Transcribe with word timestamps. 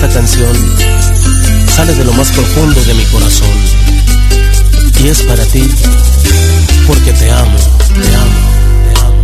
Esta 0.00 0.14
canción 0.14 0.54
sale 1.74 1.92
de 1.92 2.04
lo 2.04 2.12
más 2.12 2.30
profundo 2.30 2.80
de 2.84 2.94
mi 2.94 3.04
corazón. 3.06 3.48
Y 5.02 5.08
es 5.08 5.22
para 5.24 5.44
ti, 5.46 5.68
porque 6.86 7.12
te 7.14 7.28
amo, 7.30 7.58
te 8.00 8.14
amo, 8.14 8.40
te 8.84 9.00
amo. 9.00 9.16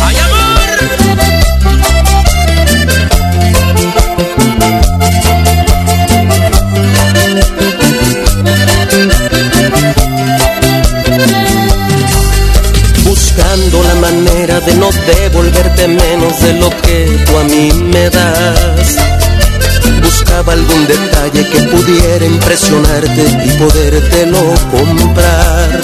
¡Ay, 0.00 0.16
Buscando 13.04 13.82
la 13.82 13.94
manera 13.96 14.60
de 14.60 14.74
no 14.74 14.88
devolverte 14.90 15.88
menos 15.88 16.40
de 16.40 16.52
lo 16.54 16.70
que 16.80 17.24
tú 17.26 17.38
a 17.38 17.44
mí 17.44 17.72
me 17.92 18.08
das. 18.08 19.11
Buscaba 20.02 20.52
algún 20.52 20.86
detalle 20.86 21.48
que 21.48 21.60
pudiera 21.62 22.26
impresionarte 22.26 23.24
y 23.44 23.50
podértelo 23.58 24.54
comprar. 24.70 25.80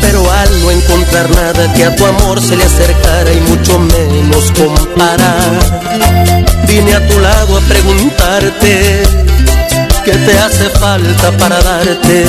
Pero 0.00 0.30
al 0.30 0.60
no 0.62 0.70
encontrar 0.70 1.30
nada 1.30 1.72
que 1.74 1.84
a 1.84 1.94
tu 1.94 2.04
amor 2.06 2.40
se 2.40 2.56
le 2.56 2.64
acercara 2.64 3.32
y 3.32 3.40
mucho 3.40 3.78
menos 3.78 4.52
comparar, 4.52 5.82
vine 6.68 6.94
a 6.94 7.06
tu 7.08 7.18
lado 7.18 7.56
a 7.56 7.60
preguntarte 7.62 9.02
qué 10.04 10.12
te 10.12 10.38
hace 10.38 10.70
falta 10.78 11.32
para 11.32 11.60
darte 11.60 12.24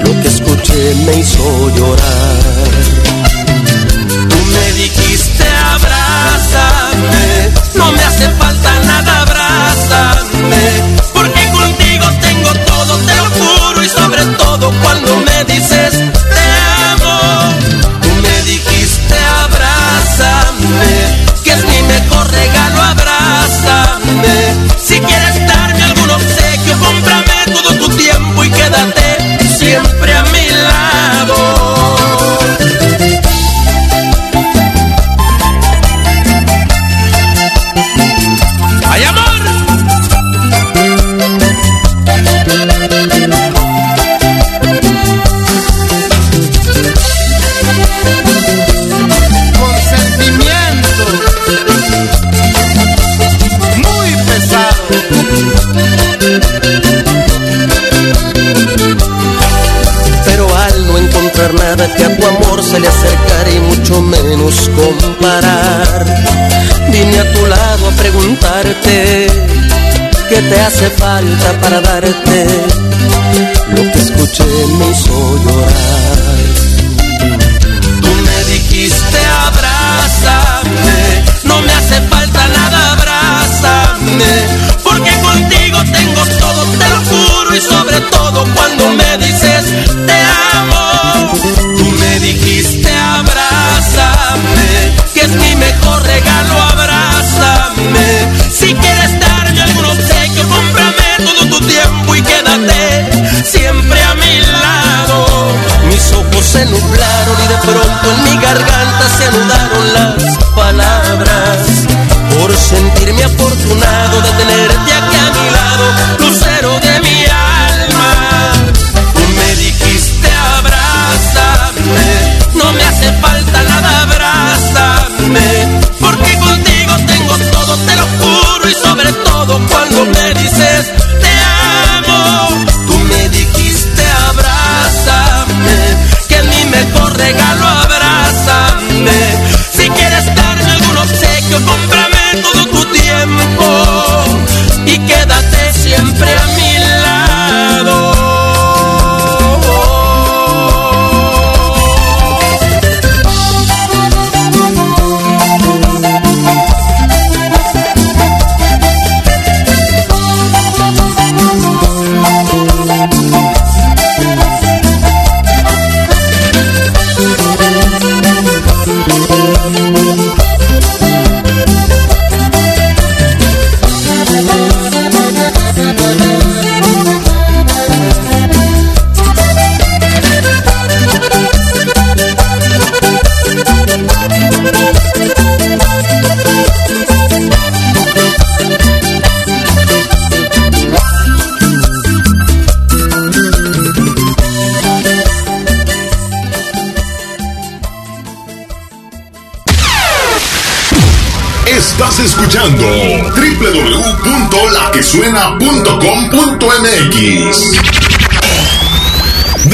lo 0.00 0.22
que 0.22 0.28
escuché 0.28 0.94
me 1.06 1.18
hizo 1.18 1.70
llorar. 1.76 2.38
Tú 4.28 4.36
me 4.52 4.72
dijiste 4.72 5.37
abrázame, 6.28 7.52
no 7.74 7.92
me 7.92 8.04
hace 8.04 8.28
falta 8.38 8.70
nada, 8.86 9.22
abrázame, 9.22 10.97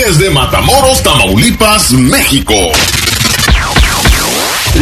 Desde 0.06 0.28
Matamoros, 0.28 1.02
Tamaulipas, 1.02 1.92
México. 1.92 2.54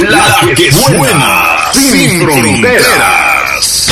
La, 0.01 0.53
que, 0.57 0.73
suena. 0.73 1.71
sin 1.73 2.23
fronteras. 2.23 3.87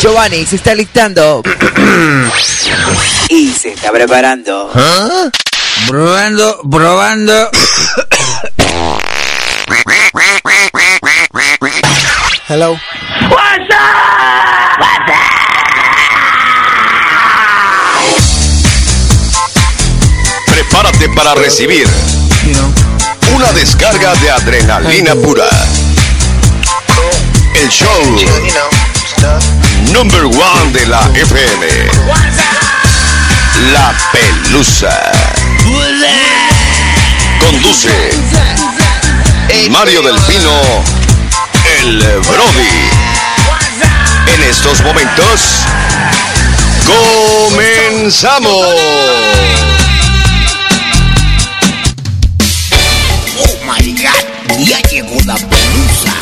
Giovanni 0.00 0.46
se 0.46 0.56
está 0.56 0.74
listando. 0.74 1.42
y 3.28 3.52
se 3.52 3.74
está 3.74 3.92
preparando. 3.92 4.72
¿Ah? 4.74 5.28
Probando, 5.86 6.62
probando. 6.70 7.50
Hello. 12.48 12.80
What's 13.28 13.68
up? 13.68 14.09
Para 21.14 21.34
recibir 21.34 21.86
una 23.34 23.52
descarga 23.52 24.14
de 24.16 24.30
adrenalina 24.30 25.14
pura. 25.14 25.48
El 27.54 27.68
show 27.68 28.16
number 29.92 30.24
one 30.24 30.72
de 30.72 30.86
la 30.86 31.00
FM. 31.14 31.66
La 33.72 33.94
Pelusa. 34.12 35.12
Conduce 37.40 38.10
Mario 39.70 40.02
del 40.02 40.18
Pino, 40.22 40.60
el 41.80 41.98
Brody. 41.98 42.90
En 44.34 44.42
estos 44.42 44.82
momentos, 44.82 45.40
comenzamos. 46.86 49.69
Ya 54.58 54.80
llegó 54.90 55.16
la 55.24 55.34
pelusa. 55.34 56.14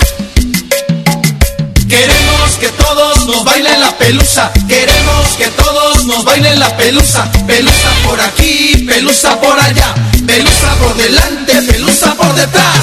Queremos 1.88 2.50
que 2.60 2.68
todos 2.68 3.26
nos 3.26 3.44
bailen 3.44 3.80
la 3.80 3.96
pelusa. 3.96 4.52
Queremos 4.68 5.28
que 5.36 5.46
todos 5.48 6.04
nos 6.04 6.24
bailen 6.24 6.58
la 6.60 6.76
pelusa. 6.76 7.30
Pelusa 7.46 7.90
por 8.04 8.20
aquí, 8.20 8.84
pelusa 8.86 9.40
por 9.40 9.58
allá. 9.58 9.94
Pelusa 10.26 10.74
por 10.76 10.94
delante, 10.96 11.62
pelusa 11.62 12.14
por 12.14 12.34
detrás. 12.34 12.76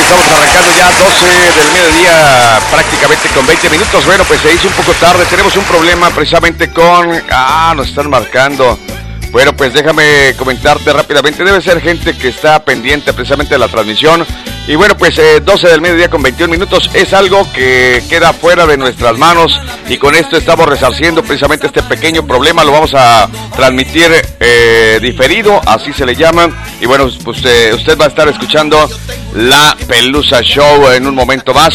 Estamos 0.00 0.26
arrancando 0.32 0.72
ya 0.76 0.90
12 0.90 1.26
del 1.26 1.72
mediodía, 1.72 2.60
prácticamente 2.70 3.28
con 3.30 3.46
20 3.46 3.70
minutos. 3.70 4.04
Bueno, 4.04 4.24
pues 4.24 4.40
se 4.40 4.52
hizo 4.52 4.68
un 4.68 4.74
poco 4.74 4.92
tarde. 4.94 5.24
Tenemos 5.26 5.56
un 5.56 5.64
problema 5.64 6.10
precisamente 6.10 6.70
con. 6.70 7.22
Ah, 7.30 7.72
nos 7.76 7.88
están 7.88 8.10
marcando. 8.10 8.78
Bueno, 9.34 9.52
pues 9.56 9.74
déjame 9.74 10.32
comentarte 10.38 10.92
rápidamente. 10.92 11.42
Debe 11.42 11.60
ser 11.60 11.80
gente 11.80 12.16
que 12.16 12.28
está 12.28 12.64
pendiente 12.64 13.12
precisamente 13.12 13.54
de 13.54 13.58
la 13.58 13.66
transmisión. 13.66 14.24
Y 14.68 14.76
bueno, 14.76 14.96
pues 14.96 15.18
eh, 15.18 15.40
12 15.40 15.70
del 15.70 15.80
mediodía 15.80 16.08
con 16.08 16.22
21 16.22 16.48
minutos 16.52 16.88
es 16.94 17.12
algo 17.12 17.44
que 17.52 18.00
queda 18.08 18.32
fuera 18.32 18.64
de 18.64 18.76
nuestras 18.76 19.18
manos. 19.18 19.60
Y 19.88 19.96
con 19.98 20.14
esto 20.14 20.36
estamos 20.36 20.68
resarciendo 20.68 21.24
precisamente 21.24 21.66
este 21.66 21.82
pequeño 21.82 22.24
problema. 22.24 22.62
Lo 22.62 22.70
vamos 22.70 22.94
a 22.94 23.28
transmitir 23.56 24.08
eh, 24.38 25.00
diferido, 25.02 25.60
así 25.66 25.92
se 25.92 26.06
le 26.06 26.14
llama. 26.14 26.48
Y 26.80 26.86
bueno, 26.86 27.10
pues 27.24 27.44
eh, 27.44 27.72
usted 27.74 27.98
va 27.98 28.04
a 28.04 28.08
estar 28.08 28.28
escuchando 28.28 28.88
la 29.34 29.76
Pelusa 29.88 30.42
Show 30.42 30.92
en 30.92 31.08
un 31.08 31.14
momento 31.16 31.52
más. 31.52 31.74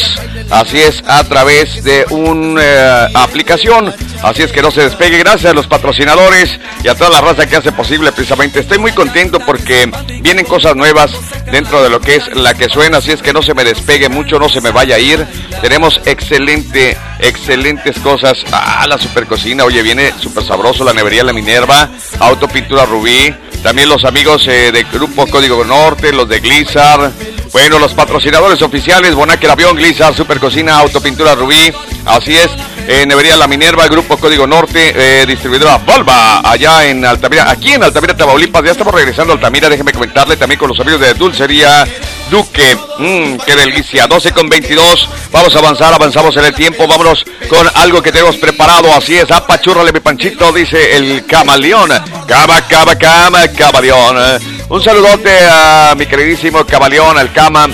Así 0.50 0.78
es, 0.78 1.02
a 1.06 1.22
través 1.24 1.84
de 1.84 2.04
una 2.10 3.04
aplicación. 3.14 3.94
Así 4.22 4.42
es 4.42 4.52
que 4.52 4.62
no 4.62 4.70
se 4.70 4.82
despegue. 4.82 5.18
Gracias 5.18 5.52
a 5.52 5.54
los 5.54 5.66
patrocinadores 5.66 6.58
y 6.82 6.88
a 6.88 6.94
toda 6.94 7.10
la 7.10 7.20
raza 7.20 7.46
que 7.46 7.56
hace 7.56 7.72
posible 7.72 8.10
precisamente. 8.12 8.60
Estoy 8.60 8.78
muy 8.78 8.92
contento 8.92 9.38
porque 9.40 9.90
vienen 10.20 10.44
cosas 10.44 10.74
nuevas 10.74 11.12
dentro 11.52 11.82
de 11.82 11.88
lo 11.88 12.00
que 12.00 12.16
es 12.16 12.34
la 12.34 12.54
que 12.54 12.68
suena. 12.68 12.98
Así 12.98 13.12
es 13.12 13.22
que 13.22 13.32
no 13.32 13.42
se 13.42 13.54
me 13.54 13.64
despegue 13.64 14.08
mucho, 14.08 14.38
no 14.38 14.48
se 14.48 14.60
me 14.60 14.72
vaya 14.72 14.96
a 14.96 14.98
ir. 14.98 15.24
Tenemos 15.62 16.00
excelente, 16.04 16.96
excelentes 17.20 17.98
cosas. 18.00 18.38
Ah, 18.52 18.84
la 18.88 18.98
super 18.98 19.26
cocina. 19.26 19.64
Oye, 19.64 19.82
viene 19.82 20.12
súper 20.20 20.44
sabroso 20.44 20.84
la 20.84 20.92
nevería 20.92 21.22
La 21.22 21.32
Minerva. 21.32 21.88
Autopintura 22.18 22.84
Rubí. 22.86 23.32
También 23.62 23.88
los 23.88 24.04
amigos 24.04 24.46
eh, 24.48 24.72
de 24.72 24.84
Grupo 24.84 25.26
Código 25.26 25.64
Norte, 25.64 26.12
los 26.12 26.28
de 26.28 26.40
Glizar. 26.40 27.12
Bueno, 27.52 27.78
los 27.78 27.94
patrocinadores 27.94 28.62
oficiales, 28.62 29.14
Bonaque 29.14 29.48
Avión, 29.48 29.76
Glizar, 29.76 30.14
Super 30.14 30.38
Cocina, 30.38 30.78
Autopintura 30.78 31.34
Rubí. 31.34 31.72
Así 32.06 32.36
es, 32.36 32.48
eh, 32.86 33.04
Nevería 33.06 33.36
La 33.36 33.48
Minerva, 33.48 33.88
Grupo 33.88 34.16
Código 34.16 34.46
Norte, 34.46 34.94
eh, 34.94 35.26
distribuidora 35.26 35.78
Volva, 35.78 36.40
allá 36.48 36.86
en 36.86 37.04
Altamira, 37.04 37.50
aquí 37.50 37.72
en 37.72 37.82
Altamira, 37.82 38.16
Tamaulipas. 38.16 38.64
Ya 38.64 38.70
estamos 38.72 38.94
regresando 38.94 39.32
a 39.32 39.36
Altamira, 39.36 39.68
déjeme 39.68 39.92
comentarle 39.92 40.36
también 40.36 40.58
con 40.58 40.68
los 40.68 40.78
amigos 40.80 41.00
de 41.00 41.14
Dulcería 41.14 41.86
Duque. 42.30 42.76
Mmm, 42.98 43.36
qué 43.44 43.56
delicia. 43.56 44.06
12 44.06 44.32
con 44.32 44.48
22. 44.48 45.08
Vamos 45.32 45.54
a 45.54 45.58
avanzar, 45.58 45.92
avanzamos 45.92 46.36
en 46.36 46.44
el 46.44 46.54
tiempo. 46.54 46.86
Vámonos 46.86 47.24
con 47.48 47.68
algo 47.74 48.00
que 48.00 48.12
tenemos 48.12 48.36
preparado. 48.36 48.92
Así 48.94 49.16
es, 49.16 49.30
apachúrrale 49.30 49.92
mi 49.92 50.00
panchito, 50.00 50.52
dice 50.52 50.96
el 50.96 51.26
camaleón. 51.26 51.90
Cama, 52.26 52.62
cama, 52.68 52.96
cama, 52.96 53.48
camaleón. 53.48 54.59
Un 54.70 54.80
saludote 54.80 55.30
a 55.50 55.94
mi 55.96 56.06
queridísimo 56.06 56.64
camaleón, 56.64 57.18
al 57.18 57.32
cama 57.32 57.68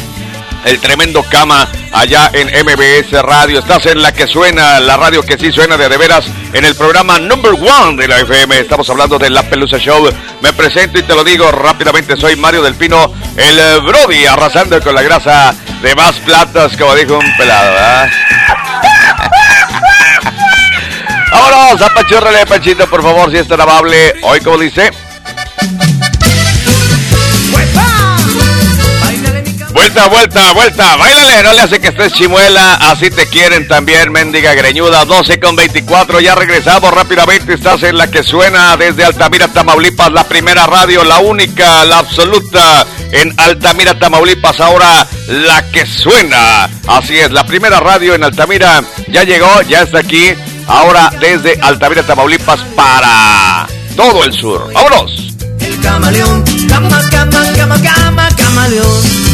el 0.64 0.80
tremendo 0.80 1.22
Cama 1.22 1.68
allá 1.92 2.30
en 2.32 2.48
MBS 2.48 3.22
Radio. 3.22 3.60
Estás 3.60 3.86
en 3.86 4.02
la 4.02 4.12
que 4.12 4.26
suena, 4.26 4.80
la 4.80 4.96
radio 4.96 5.22
que 5.22 5.38
sí 5.38 5.52
suena 5.52 5.76
de 5.76 5.88
de 5.88 5.96
veras, 5.96 6.24
en 6.52 6.64
el 6.64 6.74
programa 6.74 7.18
number 7.20 7.52
one 7.52 7.96
de 7.96 8.08
la 8.08 8.18
FM. 8.20 8.58
Estamos 8.58 8.90
hablando 8.90 9.18
de 9.18 9.30
La 9.30 9.44
Pelusa 9.44 9.78
Show. 9.78 10.08
Me 10.40 10.52
presento 10.54 10.98
y 10.98 11.02
te 11.02 11.14
lo 11.14 11.22
digo 11.22 11.52
rápidamente. 11.52 12.16
Soy 12.16 12.34
Mario 12.34 12.62
del 12.62 12.74
Pino, 12.74 13.12
el 13.36 13.80
Brody, 13.82 14.26
arrasando 14.26 14.80
con 14.80 14.94
la 14.94 15.02
grasa 15.02 15.54
de 15.82 15.94
más 15.94 16.16
platas, 16.20 16.76
como 16.76 16.94
dijo 16.94 17.18
un 17.18 17.36
pelado. 17.36 17.72
¿verdad? 17.72 18.10
Vámonos, 21.30 21.80
por 22.90 23.02
favor, 23.02 23.30
si 23.30 23.36
es 23.36 23.46
tan 23.46 23.60
amable. 23.60 24.14
Hoy, 24.22 24.40
como 24.40 24.58
dice. 24.58 25.05
Vuelta, 29.86 30.08
vuelta, 30.08 30.52
vuelta, 30.52 30.96
bailale, 30.96 31.44
no 31.44 31.52
le 31.52 31.60
hace 31.60 31.78
que 31.78 31.86
estés 31.86 32.12
chimuela, 32.12 32.74
así 32.74 33.08
te 33.08 33.28
quieren 33.28 33.68
también, 33.68 34.10
mendiga 34.10 34.52
greñuda, 34.52 35.04
12 35.04 35.38
con 35.38 35.54
24, 35.54 36.18
ya 36.18 36.34
regresamos 36.34 36.92
rápidamente, 36.92 37.54
estás 37.54 37.84
en 37.84 37.96
la 37.96 38.10
que 38.10 38.24
suena 38.24 38.76
desde 38.76 39.04
Altamira, 39.04 39.46
Tamaulipas, 39.46 40.10
la 40.10 40.24
primera 40.24 40.66
radio, 40.66 41.04
la 41.04 41.20
única, 41.20 41.84
la 41.84 41.98
absoluta, 41.98 42.84
en 43.12 43.32
Altamira, 43.36 43.96
Tamaulipas, 43.96 44.58
ahora 44.58 45.06
la 45.28 45.70
que 45.70 45.86
suena, 45.86 46.68
así 46.88 47.16
es, 47.16 47.30
la 47.30 47.46
primera 47.46 47.78
radio 47.78 48.16
en 48.16 48.24
Altamira, 48.24 48.82
ya 49.06 49.22
llegó, 49.22 49.62
ya 49.68 49.82
está 49.82 50.00
aquí, 50.00 50.34
ahora 50.66 51.12
desde 51.20 51.60
Altamira, 51.62 52.02
Tamaulipas, 52.02 52.58
para 52.74 53.68
todo 53.94 54.24
el 54.24 54.32
sur, 54.32 54.68
vámonos. 54.72 55.12
El 55.60 55.80
camaleón, 55.80 56.42
cama, 56.68 57.00
cama, 57.08 57.40
cama, 57.56 57.80
cama, 57.80 58.28
camaleón. 58.36 59.25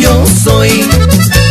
Yo 0.00 0.24
soy 0.44 0.88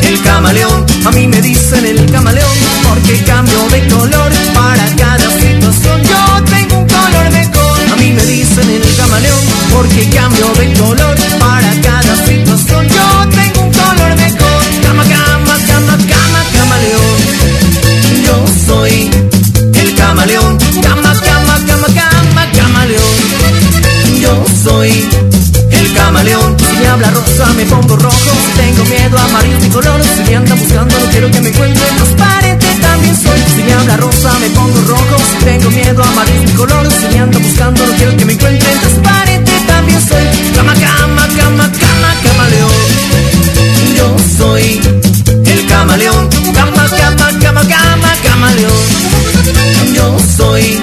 el 0.03 0.21
camaleón, 0.23 0.85
a 1.05 1.11
mí 1.11 1.27
me 1.27 1.39
dicen 1.41 1.85
el 1.85 2.11
camaleón 2.11 2.57
porque 2.83 3.23
cambio 3.23 3.59
de 3.69 3.87
color 3.87 4.31
para 4.53 4.85
cada 4.95 5.29
situación. 5.39 6.01
Yo 6.03 6.43
tengo 6.45 6.79
un 6.79 6.87
color 6.87 7.29
mejor, 7.31 7.79
a 7.93 7.95
mí 7.97 8.11
me 8.11 8.25
dicen 8.25 8.69
el 8.69 8.95
camaleón 8.95 9.39
porque 9.73 10.09
cambio 10.09 10.47
de 10.57 10.73
color 10.73 11.15
para 11.39 11.71
cada 11.81 12.15
situación. 12.25 12.87
Yo 12.89 13.29
tengo 13.29 13.61
un 13.61 13.71
color 13.71 14.15
mejor, 14.15 14.61
cama, 14.83 15.03
cama, 15.03 15.57
cama, 15.67 15.97
cama, 16.11 16.41
camaleón. 16.53 17.19
Yo 18.25 18.45
soy 18.65 19.11
el 19.75 19.95
camaleón, 19.95 20.57
cama, 20.81 21.13
cama, 21.21 21.59
cama, 21.67 21.87
cama, 21.93 22.51
camaleón. 22.55 23.15
Yo 24.21 24.45
soy 24.63 25.07
habla 26.99 27.11
rosa 27.11 27.45
me 27.53 27.65
pongo 27.65 27.95
rojo. 27.95 28.17
Si 28.17 28.51
tengo 28.59 28.83
miedo 28.85 29.17
amarillo 29.17 29.59
mi 29.59 29.69
color. 29.69 30.01
Si 30.03 30.23
me 30.23 30.35
anda 30.35 30.55
buscando 30.55 30.99
no 30.99 31.05
quiero 31.11 31.31
que 31.31 31.41
me 31.41 31.49
encuentre. 31.49 31.85
Transparente 31.95 32.65
también 32.81 33.15
soy. 33.15 33.39
Si 33.55 33.63
me 33.63 33.73
habla 33.73 33.97
rosa 33.97 34.31
me 34.39 34.49
pongo 34.49 34.81
rojo. 34.81 35.15
Si 35.31 35.45
tengo 35.45 35.69
miedo 35.71 36.03
amarillo 36.03 36.43
mi 36.43 36.51
color. 36.53 36.87
Si 36.91 37.07
me 37.07 37.19
anda 37.19 37.39
buscando 37.39 37.85
no 37.85 37.93
quiero 37.93 38.17
que 38.17 38.25
me 38.25 38.33
encuentre. 38.33 38.69
Transparente 38.69 39.51
también 39.67 40.01
soy. 40.07 40.25
Cama, 40.55 40.73
cama, 40.73 41.27
cama, 41.37 41.71
cama, 41.79 42.09
camaleón. 42.23 42.71
Yo 43.95 44.15
soy 44.37 44.81
el 45.45 45.67
camaleón. 45.67 46.29
Cama, 46.53 46.89
cama, 46.99 47.29
cama, 47.41 47.61
cama, 47.61 48.11
camaleón. 48.23 48.87
Yo 49.95 50.17
soy 50.37 50.79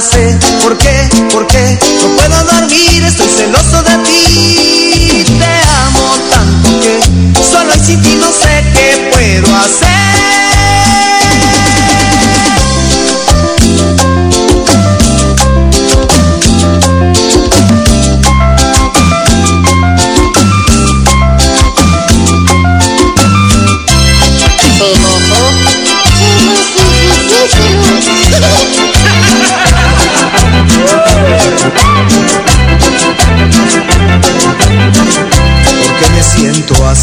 sé 0.00 0.38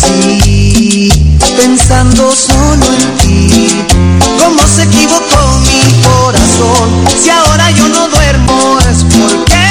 así, 0.01 1.09
pensando 1.57 2.31
solo 2.35 2.85
en 2.85 3.17
ti. 3.17 3.67
¿Cómo 4.39 4.61
se 4.67 4.83
equivocó 4.83 5.59
mi 5.67 6.01
corazón? 6.01 7.05
Si 7.21 7.29
ahora 7.29 7.69
yo 7.71 7.87
no 7.89 8.07
duermo 8.09 8.79
es 8.89 9.03
porque, 9.03 9.67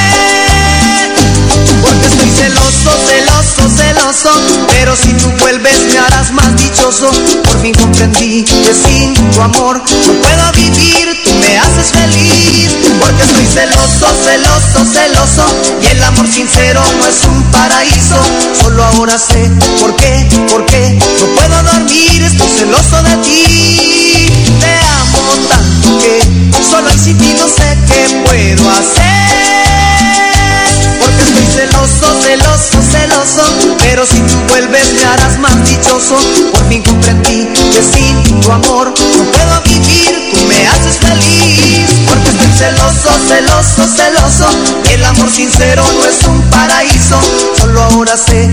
porque 1.81 2.07
estoy 2.07 2.29
celoso, 2.29 2.91
celoso, 3.07 3.69
celoso. 3.77 4.31
Pero 4.69 4.95
si 4.95 5.13
tú 5.13 5.29
vuelves 5.39 5.77
me 5.91 5.99
harás 5.99 6.31
más 6.31 6.55
dichoso. 6.55 7.11
Por 7.43 7.61
fin 7.61 7.73
comprendí 7.73 8.43
que 8.43 8.73
sin 8.73 9.13
tu 9.31 9.41
amor 9.41 9.81
no 10.07 10.13
puedo 10.13 10.51
vivir. 10.53 11.21
Tú 11.23 11.31
me 11.35 11.57
haces 11.57 11.91
feliz. 11.91 12.75
Porque 12.99 13.23
estoy 13.23 13.45
celoso, 13.45 14.07
celoso, 14.23 14.85
celoso. 14.93 15.45
Y 15.81 15.87
el 15.87 16.03
amor 16.03 16.27
sincero 16.27 16.81
no 16.99 17.07
es 17.07 17.23
un 17.25 17.43
paraíso. 17.51 18.17
Ahora 18.93 19.17
sé 19.17 19.49
por 19.79 19.95
qué, 19.95 20.27
por 20.49 20.65
qué 20.65 20.99
no 21.19 21.25
puedo 21.35 21.63
dormir. 21.63 22.23
Estoy 22.23 22.49
celoso 22.49 23.01
de 23.03 23.15
ti. 23.17 24.27
Te 24.59 24.73
amo 24.99 25.47
tanto 25.49 25.99
que 25.99 26.21
solo 26.69 26.89
sin 26.91 27.17
ti 27.17 27.33
no 27.39 27.47
sé 27.47 27.77
qué 27.87 28.21
puedo 28.25 28.69
hacer. 28.69 29.11
Porque 30.99 31.23
estoy 31.23 31.45
celoso, 31.55 32.21
celoso, 32.21 32.81
celoso. 32.91 33.77
Pero 33.79 34.05
si 34.05 34.19
tú 34.21 34.35
vuelves 34.49 34.93
me 34.93 35.03
harás 35.03 35.37
más 35.39 35.63
dichoso. 35.67 36.17
Por 36.51 36.67
fin 36.67 36.83
comprendí 36.83 37.47
que 37.73 37.81
sin 37.81 38.41
tu 38.41 38.51
amor 38.51 38.93
no 39.17 39.23
puedo 39.23 39.61
vivir. 39.63 40.31
Tú 40.33 40.45
me 40.47 40.67
haces 40.67 40.97
feliz. 40.97 41.89
Porque 42.07 42.29
estoy 42.29 42.51
celoso, 42.57 43.09
celoso, 43.27 43.87
celoso. 43.95 44.47
El 44.91 45.03
amor 45.05 45.31
sincero 45.31 45.83
no 45.97 46.05
es 46.05 46.23
un 46.27 46.41
paraíso. 46.49 47.19
Solo 47.57 47.81
ahora 47.83 48.17
sé 48.17 48.49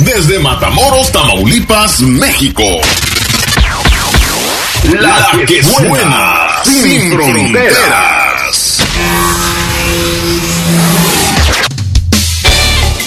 Desde 0.00 0.38
Matamoros, 0.38 1.10
Tamaulipas, 1.12 2.00
México. 2.00 2.62
La, 5.00 5.30
que, 5.46 5.62
suena, 5.62 6.50
sin 6.62 7.14
fronteras. 7.14 8.82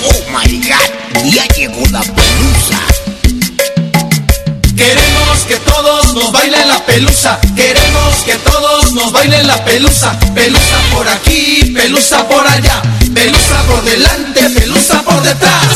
Oh 0.05 0.23
my 0.31 0.57
god, 0.57 0.89
ya 1.31 1.45
llegó 1.55 1.85
la 1.91 2.01
pelusa. 2.01 2.79
Queremos 4.75 5.37
que 5.47 5.57
todos 5.57 5.84
nos 6.15 6.31
bailen 6.31 6.67
la 6.67 6.85
pelusa. 6.85 7.39
Queremos 7.55 8.15
que 8.25 8.35
todos 8.35 8.93
nos 8.93 9.11
bailen 9.11 9.45
la 9.45 9.63
pelusa. 9.65 10.17
Pelusa 10.33 10.77
por 10.93 11.07
aquí, 11.07 11.73
pelusa 11.75 12.27
por 12.27 12.47
allá. 12.47 12.81
Pelusa 13.13 13.61
por 13.67 13.83
delante, 13.83 14.49
pelusa 14.49 15.03
por 15.03 15.21
detrás. 15.21 15.67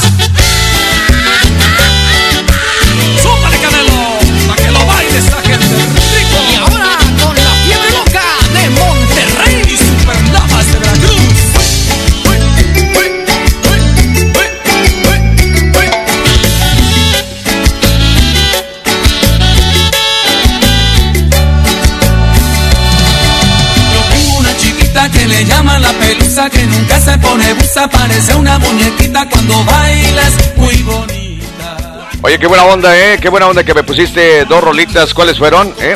Se 27.00 27.18
pone 27.18 27.54
busa, 27.54 27.88
parece 27.90 28.36
una 28.36 28.60
muñequita 28.60 29.28
cuando 29.30 29.64
bailas 29.64 30.34
muy 30.58 30.84
bonita. 30.84 32.10
Oye, 32.22 32.38
qué 32.38 32.48
buena 32.48 32.66
onda, 32.66 32.98
¿eh? 32.98 33.18
Qué 33.22 33.30
buena 33.30 33.48
onda 33.48 33.64
que 33.64 33.74
me 33.74 33.84
pusiste 33.84 34.44
dos 34.46 34.62
rolitas. 34.62 35.14
¿Cuáles 35.14 35.38
fueron? 35.38 35.74
¿Eh? 35.80 35.96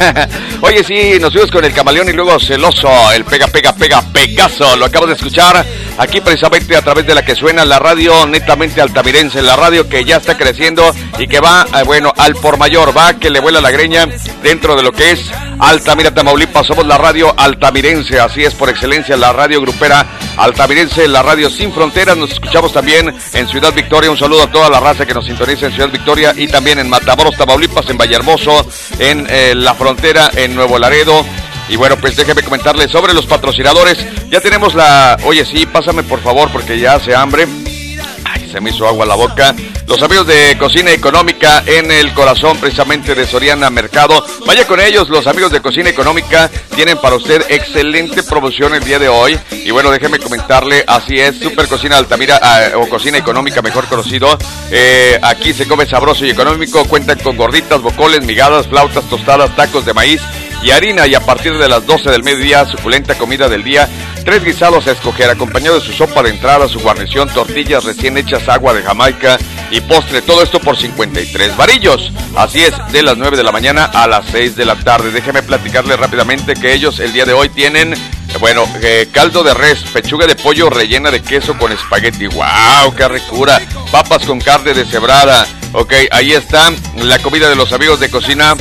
Oye, 0.60 0.84
sí, 0.84 1.18
nos 1.20 1.32
fuimos 1.32 1.50
con 1.50 1.64
el 1.64 1.72
camaleón 1.72 2.08
y 2.08 2.12
luego 2.12 2.38
celoso, 2.38 2.88
el 3.12 3.24
pega, 3.24 3.48
pega, 3.48 3.74
pega, 3.74 4.00
pegazo. 4.12 4.76
Lo 4.76 4.84
acabo 4.84 5.06
de 5.06 5.14
escuchar 5.14 5.66
aquí 6.00 6.22
precisamente 6.22 6.74
a 6.76 6.82
través 6.82 7.06
de 7.06 7.14
la 7.14 7.22
que 7.22 7.34
suena 7.34 7.66
la 7.66 7.78
radio 7.78 8.26
netamente 8.26 8.80
altamirense, 8.80 9.42
la 9.42 9.54
radio 9.54 9.86
que 9.86 10.02
ya 10.02 10.16
está 10.16 10.36
creciendo 10.36 10.94
y 11.18 11.28
que 11.28 11.40
va, 11.40 11.66
eh, 11.78 11.82
bueno, 11.84 12.10
al 12.16 12.34
por 12.36 12.56
mayor, 12.56 12.96
va 12.96 13.14
que 13.14 13.28
le 13.28 13.38
vuela 13.38 13.60
la 13.60 13.70
greña 13.70 14.06
dentro 14.42 14.76
de 14.76 14.82
lo 14.82 14.92
que 14.92 15.12
es 15.12 15.30
Altamira, 15.58 16.12
Tamaulipas. 16.12 16.66
Somos 16.66 16.86
la 16.86 16.96
radio 16.96 17.34
altamirense, 17.36 18.18
así 18.18 18.42
es 18.42 18.54
por 18.54 18.70
excelencia, 18.70 19.14
la 19.18 19.34
radio 19.34 19.60
grupera 19.60 20.06
altamirense, 20.38 21.06
la 21.06 21.22
radio 21.22 21.50
sin 21.50 21.70
fronteras. 21.70 22.16
Nos 22.16 22.32
escuchamos 22.32 22.72
también 22.72 23.14
en 23.34 23.48
Ciudad 23.48 23.74
Victoria. 23.74 24.10
Un 24.10 24.16
saludo 24.16 24.44
a 24.44 24.50
toda 24.50 24.70
la 24.70 24.80
raza 24.80 25.04
que 25.04 25.12
nos 25.12 25.26
sintoniza 25.26 25.66
en 25.66 25.72
Ciudad 25.72 25.90
Victoria 25.90 26.32
y 26.34 26.48
también 26.48 26.78
en 26.78 26.88
Matamoros, 26.88 27.36
Tamaulipas, 27.36 27.90
en 27.90 27.98
Vallehermoso, 27.98 28.66
en 28.98 29.26
eh, 29.28 29.52
la 29.54 29.74
frontera, 29.74 30.30
en 30.34 30.54
Nuevo 30.54 30.78
Laredo. 30.78 31.26
Y 31.70 31.76
bueno, 31.76 31.96
pues 31.96 32.16
déjeme 32.16 32.42
comentarles 32.42 32.90
sobre 32.90 33.14
los 33.14 33.26
patrocinadores. 33.26 33.96
Ya 34.28 34.40
tenemos 34.40 34.74
la... 34.74 35.16
Oye, 35.24 35.46
sí, 35.46 35.66
pásame 35.66 36.02
por 36.02 36.20
favor 36.20 36.50
porque 36.50 36.80
ya 36.80 36.94
hace 36.94 37.14
hambre. 37.14 37.46
Ay, 38.24 38.50
se 38.50 38.60
me 38.60 38.70
hizo 38.70 38.88
agua 38.88 39.06
la 39.06 39.14
boca. 39.14 39.54
Los 39.86 40.02
amigos 40.02 40.26
de 40.26 40.56
Cocina 40.58 40.90
Económica 40.90 41.62
en 41.66 41.92
el 41.92 42.12
corazón 42.12 42.56
precisamente 42.58 43.14
de 43.14 43.24
Soriana 43.24 43.70
Mercado. 43.70 44.24
Vaya 44.46 44.66
con 44.66 44.80
ellos, 44.80 45.08
los 45.08 45.28
amigos 45.28 45.52
de 45.52 45.60
Cocina 45.60 45.90
Económica 45.90 46.50
tienen 46.74 46.98
para 46.98 47.14
usted 47.14 47.44
excelente 47.48 48.24
promoción 48.24 48.74
el 48.74 48.82
día 48.82 48.98
de 48.98 49.08
hoy. 49.08 49.38
Y 49.52 49.70
bueno, 49.70 49.92
déjeme 49.92 50.18
comentarle, 50.18 50.84
así 50.88 51.20
es, 51.20 51.38
Super 51.38 51.68
Cocina 51.68 51.98
Altamira 51.98 52.40
ah, 52.42 52.70
o 52.78 52.88
Cocina 52.88 53.18
Económica 53.18 53.62
mejor 53.62 53.86
conocido. 53.86 54.36
Eh, 54.72 55.20
aquí 55.22 55.52
se 55.52 55.68
come 55.68 55.86
sabroso 55.86 56.24
y 56.24 56.30
económico, 56.30 56.84
cuentan 56.86 57.20
con 57.20 57.36
gorditas, 57.36 57.80
bocoles, 57.80 58.24
migadas, 58.24 58.66
flautas, 58.66 59.08
tostadas, 59.08 59.54
tacos 59.54 59.84
de 59.84 59.94
maíz 59.94 60.20
y 60.62 60.70
harina 60.70 61.06
y 61.06 61.14
a 61.14 61.20
partir 61.20 61.56
de 61.56 61.68
las 61.68 61.86
12 61.86 62.10
del 62.10 62.22
mediodía, 62.22 62.66
suculenta 62.66 63.16
comida 63.16 63.48
del 63.48 63.64
día, 63.64 63.88
tres 64.24 64.44
guisados 64.44 64.86
a 64.86 64.92
escoger 64.92 65.30
acompañado 65.30 65.78
de 65.78 65.86
su 65.86 65.92
sopa 65.92 66.22
de 66.22 66.30
entrada, 66.30 66.68
su 66.68 66.80
guarnición, 66.80 67.28
tortillas 67.28 67.84
recién 67.84 68.16
hechas, 68.18 68.48
agua 68.48 68.74
de 68.74 68.82
Jamaica 68.82 69.38
y 69.70 69.80
postre, 69.80 70.22
todo 70.22 70.42
esto 70.42 70.60
por 70.60 70.76
53 70.76 71.56
varillos. 71.56 72.12
Así 72.36 72.62
es, 72.62 72.74
de 72.92 73.02
las 73.02 73.16
9 73.16 73.36
de 73.36 73.42
la 73.42 73.52
mañana 73.52 73.84
a 73.84 74.06
las 74.06 74.26
6 74.26 74.56
de 74.56 74.64
la 74.64 74.76
tarde. 74.76 75.10
Déjeme 75.10 75.42
platicarle 75.42 75.96
rápidamente 75.96 76.54
que 76.54 76.72
ellos 76.72 77.00
el 77.00 77.12
día 77.12 77.24
de 77.24 77.32
hoy 77.32 77.48
tienen 77.48 77.94
bueno, 78.38 78.64
eh, 78.80 79.08
caldo 79.12 79.42
de 79.42 79.54
res, 79.54 79.82
pechuga 79.92 80.26
de 80.26 80.36
pollo 80.36 80.70
rellena 80.70 81.10
de 81.10 81.20
queso 81.20 81.58
con 81.58 81.72
espagueti. 81.72 82.26
¡Wow! 82.26 82.94
¡Qué 82.96 83.08
ricura! 83.08 83.60
Papas 83.90 84.24
con 84.24 84.40
carne 84.40 84.72
deshebrada. 84.72 85.46
Ok, 85.72 85.92
ahí 86.10 86.32
está 86.32 86.70
la 86.96 87.18
comida 87.18 87.48
de 87.48 87.56
los 87.56 87.72
amigos 87.72 88.00
de 88.00 88.10
cocina 88.10 88.54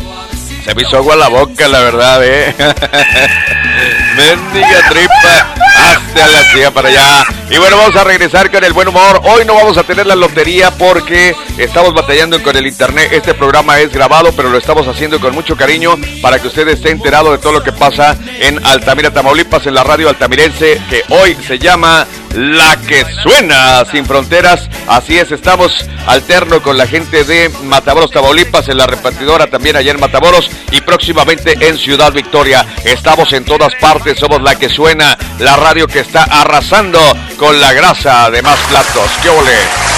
se 0.69 0.75
me 0.75 0.83
hizo 0.83 0.97
agua 0.97 1.15
la 1.15 1.29
boca, 1.29 1.67
la 1.67 1.79
verdad, 1.79 2.21
eh. 2.23 2.53
Mendiga 4.15 4.89
tripa. 4.89 5.55
Hasta 5.79 6.27
la 6.27 6.43
silla 6.51 6.71
para 6.71 6.89
allá. 6.89 7.23
Y 7.49 7.57
bueno, 7.57 7.77
vamos 7.77 7.95
a 7.95 8.03
regresar 8.03 8.51
con 8.51 8.63
el 8.63 8.73
buen 8.73 8.87
humor. 8.87 9.21
Hoy 9.23 9.45
no 9.45 9.55
vamos 9.55 9.77
a 9.77 9.83
tener 9.83 10.05
la 10.05 10.15
lotería 10.15 10.71
porque 10.71 11.35
estamos 11.57 11.93
batallando 11.93 12.43
con 12.43 12.55
el 12.55 12.67
internet. 12.67 13.09
Este 13.13 13.33
programa 13.33 13.79
es 13.79 13.91
grabado, 13.91 14.31
pero 14.33 14.49
lo 14.49 14.57
estamos 14.57 14.87
haciendo 14.87 15.19
con 15.19 15.33
mucho 15.33 15.55
cariño 15.55 15.95
para 16.21 16.39
que 16.39 16.47
usted 16.47 16.67
esté 16.67 16.91
enterado 16.91 17.31
de 17.31 17.37
todo 17.37 17.53
lo 17.53 17.63
que 17.63 17.71
pasa 17.71 18.17
en 18.39 18.63
Altamira, 18.65 19.11
Tamaulipas, 19.11 19.65
en 19.67 19.73
la 19.73 19.83
radio 19.83 20.09
altamirense, 20.09 20.81
que 20.89 21.03
hoy 21.09 21.35
se 21.47 21.57
llama 21.57 22.05
La 22.35 22.77
que 22.77 23.05
suena 23.23 23.83
sin 23.85 24.05
fronteras. 24.05 24.69
Así 24.87 25.17
es, 25.17 25.31
estamos 25.31 25.71
alterno 26.07 26.61
con 26.61 26.77
la 26.77 26.87
gente 26.87 27.23
de 27.23 27.49
Matamoros, 27.63 28.11
Tamaulipas, 28.11 28.69
en 28.69 28.77
la 28.77 28.87
repartidora 28.87 29.47
también 29.47 29.75
allá 29.75 29.91
en 29.91 29.99
Matamoros 29.99 30.49
y 30.71 30.81
próximamente 30.81 31.57
en 31.59 31.77
Ciudad 31.77 32.13
Victoria. 32.13 32.65
Estamos 32.83 33.33
en 33.33 33.45
todas 33.45 33.73
partes, 33.75 34.19
somos 34.19 34.41
la 34.41 34.55
que 34.55 34.69
suena, 34.69 35.17
la 35.39 35.55
radio 35.57 35.87
que 35.87 35.99
está 35.99 36.23
arrasando 36.23 36.99
con 37.37 37.59
la 37.59 37.73
grasa 37.73 38.29
de 38.29 38.41
más 38.41 38.59
platos. 38.69 39.09
¡Qué 39.21 39.29
ole! 39.29 39.88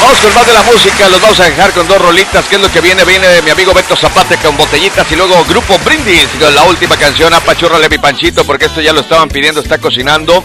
Vamos 0.00 0.18
con 0.20 0.34
más 0.34 0.46
de 0.46 0.52
la 0.52 0.62
música, 0.62 1.08
los 1.08 1.20
vamos 1.20 1.40
a 1.40 1.44
dejar 1.44 1.72
con 1.72 1.88
dos 1.88 2.00
rolitas, 2.00 2.44
que 2.46 2.56
es 2.56 2.60
lo 2.60 2.70
que 2.70 2.80
viene, 2.80 3.04
viene 3.04 3.26
de 3.26 3.42
mi 3.42 3.50
amigo 3.50 3.74
Beto 3.74 3.96
Zapate 3.96 4.36
con 4.36 4.56
botellitas 4.56 5.10
y 5.10 5.16
luego 5.16 5.44
Grupo 5.44 5.76
Brindis, 5.84 6.28
con 6.40 6.54
la 6.54 6.62
última 6.64 6.96
canción, 6.96 7.34
Apachurrale 7.34 7.88
mi 7.88 7.98
panchito, 7.98 8.44
porque 8.44 8.66
esto 8.66 8.80
ya 8.80 8.92
lo 8.92 9.00
estaban 9.00 9.28
pidiendo, 9.28 9.60
está 9.60 9.78
cocinando. 9.78 10.44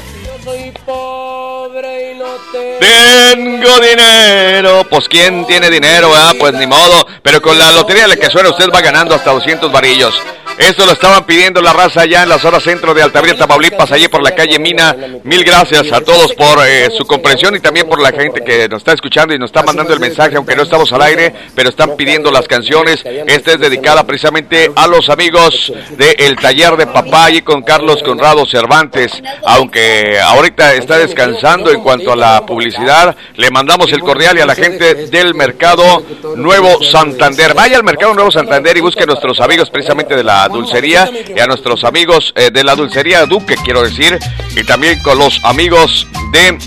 Tengo 2.80 3.80
dinero. 3.80 4.86
Pues 4.90 5.08
¿quién 5.08 5.46
tiene 5.46 5.70
dinero? 5.70 6.12
Ah? 6.16 6.34
Pues 6.38 6.54
ni 6.54 6.68
modo. 6.68 7.06
Pero 7.22 7.42
con 7.42 7.58
la 7.58 7.72
lotería 7.72 8.04
de 8.04 8.10
la 8.10 8.16
que 8.18 8.30
suena 8.30 8.50
usted 8.50 8.68
va 8.74 8.82
ganando 8.82 9.16
hasta 9.16 9.32
200 9.32 9.72
varillos. 9.72 10.14
Esto 10.58 10.86
lo 10.86 10.92
estaban 10.92 11.26
pidiendo 11.26 11.62
la 11.62 11.74
raza 11.74 12.02
allá 12.02 12.24
en 12.24 12.30
la 12.30 12.38
zona 12.38 12.60
centro 12.60 12.94
de 12.94 13.02
Altamira, 13.02 13.36
Tamaulipas, 13.36 13.92
allí 13.92 14.08
por 14.08 14.22
la 14.22 14.36
calle 14.36 14.60
Mina. 14.60 14.96
Mil 15.24 15.44
gracias 15.44 15.92
a 15.92 16.02
todos 16.02 16.34
por 16.36 16.60
eh, 16.68 16.90
su 16.96 17.06
comprensión 17.06 17.56
y 17.56 17.60
también 17.60 17.88
por 17.88 18.00
la 18.00 18.12
gente 18.12 18.42
que 18.44 18.70
nos 18.70 18.80
está 18.80 18.94
escuchando 18.94 19.34
y 19.34 19.40
nos 19.40 19.50
está 19.50 19.64
mandando 19.64 19.94
el 19.94 20.00
mensaje, 20.00 20.36
aunque 20.36 20.56
no 20.56 20.62
estamos 20.62 20.92
al 20.94 21.02
aire, 21.02 21.34
pero 21.56 21.70
están 21.70 21.96
pidiendo 21.96 22.32
las 22.32 22.48
canciones. 22.48 23.04
Esta 23.04 23.54
es 23.54 23.60
dedicada 23.60 24.06
precisamente 24.06 24.72
a 24.76 24.88
los 24.88 25.10
amigos 25.10 25.74
del 25.98 26.36
taller 26.38 26.78
de 26.78 26.86
papá 26.86 27.32
y 27.32 27.42
con 27.42 27.64
Carlos 27.64 28.04
Conrado 28.04 28.46
Cervantes. 28.46 29.12
Aunque 29.46 30.20
ahorita 30.20 30.76
está 30.76 31.00
descansando 31.00 31.72
en 31.72 31.82
cuanto 31.82 32.14
a 32.14 32.16
la 32.16 32.46
publicidad, 32.46 33.16
le 33.36 33.50
mandamos 33.50 33.92
el 33.92 34.02
cordial 34.02 34.38
y 34.38 34.42
a 34.42 34.46
la 34.46 34.56
gente 34.56 34.94
del 35.08 35.34
Mercado 35.34 36.04
Nuevo 36.36 36.84
Santander. 36.84 37.56
Vaya 37.56 37.78
al 37.78 37.84
Mercado 37.84 38.14
Nuevo 38.14 38.32
Santander 38.32 38.78
y 38.78 38.82
busque 38.82 39.04
a 39.04 39.08
nuestros 39.08 39.40
amigos 39.40 39.72
precisamente 39.72 40.16
de 40.16 40.24
la 40.24 40.43
dulcería 40.48 41.10
y 41.36 41.40
a 41.40 41.48
nuestros 41.48 41.84
amigos 41.84 42.34
eh, 42.36 42.52
de 42.52 42.64
la 42.64 42.76
dulcería 42.76 43.26
Duque, 43.26 43.56
quiero 43.64 43.84
decir, 43.84 44.18
y 44.56 44.64
también 44.64 45.02
con 45.02 45.18
los 45.18 45.40
amigos 45.44 46.08
de 46.32 46.58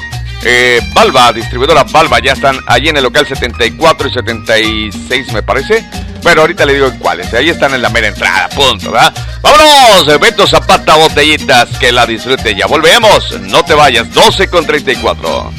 eh, 0.45 0.81
Balba, 0.95 1.33
distribuidora 1.33 1.85
Balba, 1.85 2.21
ya 2.21 2.33
están 2.33 2.59
allí 2.67 2.89
en 2.89 2.97
el 2.97 3.03
local 3.03 3.27
74 3.27 4.09
y 4.09 4.13
76, 4.13 5.33
me 5.33 5.43
parece. 5.43 5.85
Pero 6.23 6.41
ahorita 6.41 6.65
le 6.67 6.75
digo 6.75 6.87
en 6.89 6.99
cuáles, 6.99 7.33
ahí 7.35 7.51
están 7.51 7.73
en 7.75 7.83
la 7.83 7.89
mera 7.89 8.09
entrada, 8.09 8.49
punto, 8.49 8.91
¿verdad? 8.91 9.15
¡Vámonos! 9.43 10.19
Beto 10.19 10.45
Zapata 10.45 10.97
Botellitas, 10.97 11.69
que 11.79 11.93
la 11.93 12.05
disfrute, 12.05 12.55
ya 12.55 12.67
volvemos, 12.67 13.41
no 13.43 13.65
te 13.65 13.75
vayas, 13.75 14.13
12 14.13 14.49
con 14.49 14.67
34. 14.67 15.53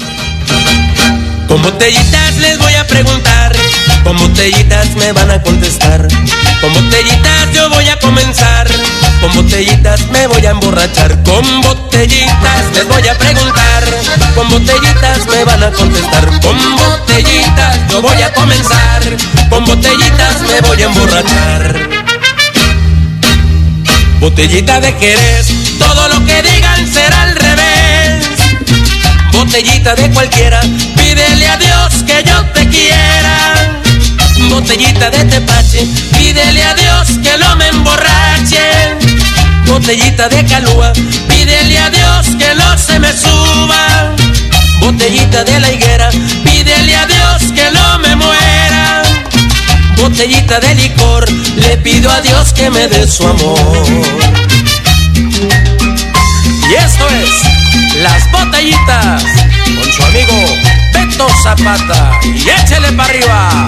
Con 1.48 1.62
botellitas 1.62 2.36
les 2.38 2.60
voy 2.60 2.74
a 2.74 2.86
preguntar, 2.86 3.56
con 4.04 4.18
botellitas 4.18 4.96
me 4.96 5.12
van 5.14 5.32
a 5.32 5.42
contestar. 5.42 6.08
Con 6.62 6.74
botellitas 6.74 7.54
yo 7.54 7.70
voy 7.70 7.88
a 7.88 7.98
comenzar, 8.00 8.68
con 9.22 9.34
botellitas 9.34 10.08
me 10.08 10.28
voy 10.28 10.46
a 10.46 10.52
emborrachar. 10.52 11.24
Con 11.24 11.62
botellitas 11.62 12.66
les 12.74 12.88
voy 12.88 13.08
a 13.08 13.18
preguntar, 13.18 13.84
con 14.36 14.50
botellitas 14.50 15.26
me 15.28 15.44
van 15.46 15.64
a 15.64 15.72
contestar. 15.72 16.26
Con 16.42 16.58
botellitas 16.76 17.78
yo 17.90 18.02
voy 18.02 18.22
a 18.22 18.34
comenzar, 18.34 19.02
con 19.50 19.64
botellitas 19.66 20.42
me 20.42 20.62
voy 20.62 20.82
a 20.82 20.86
emborrachar. 20.86 21.80
Botellita 24.20 24.82
de 24.82 24.92
Jerez, 24.94 25.48
todo 25.80 26.10
lo 26.10 26.26
que 26.26 26.42
digan 26.42 26.94
será 26.94 27.22
al 27.22 27.36
revés. 27.36 27.47
Botellita 29.48 29.96
de 29.96 30.12
cualquiera, 30.12 30.60
pídele 30.98 31.48
a 31.48 31.56
Dios 31.56 32.04
que 32.06 32.22
yo 32.22 32.46
te 32.48 32.68
quiera. 32.68 33.80
Botellita 34.50 35.10
de 35.10 35.24
tepache, 35.24 35.88
pídele 36.18 36.62
a 36.66 36.74
Dios 36.74 37.18
que 37.24 37.38
no 37.38 37.56
me 37.56 37.70
emborrache. 37.70 38.98
Botellita 39.66 40.28
de 40.28 40.46
calúa, 40.46 40.92
pídele 41.30 41.80
a 41.80 41.90
Dios 41.90 42.28
que 42.38 42.54
no 42.56 42.78
se 42.78 43.00
me 43.00 43.14
suba. 43.14 44.14
Botellita 44.82 45.46
de 45.46 45.60
la 45.62 45.72
higuera, 45.72 46.10
pídele 46.44 46.96
a 46.98 47.06
Dios 47.06 47.54
que 47.54 47.72
no 47.72 48.00
me 48.00 48.18
muera. 48.18 49.02
Botellita 49.96 50.60
de 50.60 50.76
licor, 50.76 51.26
le 51.56 51.78
pido 51.78 52.12
a 52.12 52.20
Dios 52.20 52.52
que 52.52 52.70
me 52.70 52.86
dé 52.90 53.08
su 53.08 53.26
amor. 53.26 54.47
Y 56.70 56.74
esto 56.74 57.08
es 57.10 57.96
Las 58.02 58.30
Botellitas 58.30 59.24
con 59.64 59.92
su 59.92 60.04
amigo 60.04 60.34
Beto 60.92 61.30
Zapata. 61.42 62.12
Y 62.24 62.50
échele 62.50 62.92
para 62.92 63.10
arriba. 63.10 63.68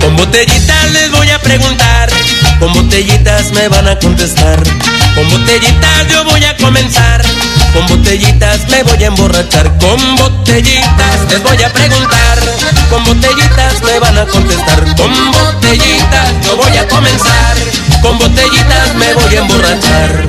Con 0.00 0.16
botellitas 0.16 0.90
les 0.92 1.10
voy 1.10 1.30
a 1.30 1.38
preguntar, 1.40 1.97
con 2.58 2.72
botellitas 2.72 3.52
me 3.52 3.68
van 3.68 3.88
a 3.88 3.98
contestar. 3.98 4.62
Con 5.14 5.28
botellitas 5.30 6.08
yo 6.10 6.24
voy 6.24 6.44
a 6.44 6.56
comenzar, 6.56 7.22
con 7.72 7.86
botellitas 7.86 8.68
me 8.68 8.82
voy 8.82 9.02
a 9.02 9.06
emborrachar. 9.06 9.78
Con 9.78 10.16
botellitas 10.16 11.20
les 11.30 11.42
voy 11.42 11.62
a 11.62 11.72
preguntar, 11.72 12.38
con 12.90 13.04
botellitas 13.04 13.82
me 13.82 13.98
van 13.98 14.18
a 14.18 14.26
contestar. 14.26 14.96
Con 14.96 15.32
botellitas 15.32 16.32
yo 16.44 16.56
voy 16.56 16.76
a 16.76 16.88
comenzar, 16.88 17.56
con 18.02 18.18
botellitas 18.18 18.94
me 18.96 19.14
voy 19.14 19.36
a 19.36 19.38
emborrachar. 19.40 20.28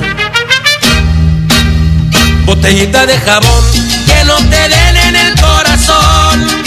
Botellita 2.44 3.06
de 3.06 3.18
jabón 3.18 3.64
que 4.06 4.24
no 4.24 4.36
te 4.36 4.68
den 4.68 4.96
en 4.96 5.16
el 5.16 5.40
corazón. 5.40 6.64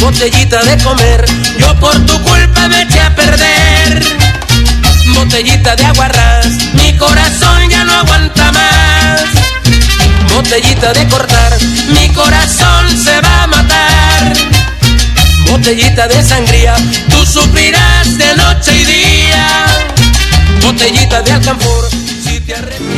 Botellita 0.00 0.62
de 0.62 0.82
comer, 0.82 1.24
yo 1.58 1.74
por 1.76 1.94
tu 2.06 2.22
culpa 2.22 2.68
me 2.68 2.82
eché 2.82 3.00
a 3.00 3.14
perder 3.14 4.17
botellita 5.14 5.76
de 5.76 5.84
aguarrás. 5.84 6.46
Mi 6.74 6.96
corazón 6.96 7.68
ya 7.70 7.84
no 7.84 7.92
aguanta 7.92 8.52
más. 8.52 9.24
Botellita 10.34 10.92
de 10.92 11.06
cortar, 11.08 11.58
mi 11.88 12.08
corazón 12.10 12.96
se 12.96 13.20
va 13.20 13.42
a 13.42 13.46
matar. 13.46 14.32
Botellita 15.50 16.06
de 16.08 16.22
sangría, 16.22 16.74
tú 17.10 17.26
sufrirás 17.26 18.18
de 18.18 18.36
noche 18.36 18.72
y 18.80 18.84
día. 18.84 19.66
Botellita 20.62 21.22
de 21.22 21.32
alcanfor, 21.32 21.88
si 22.22 22.40
te 22.40 22.54
arrepientes. 22.54 22.88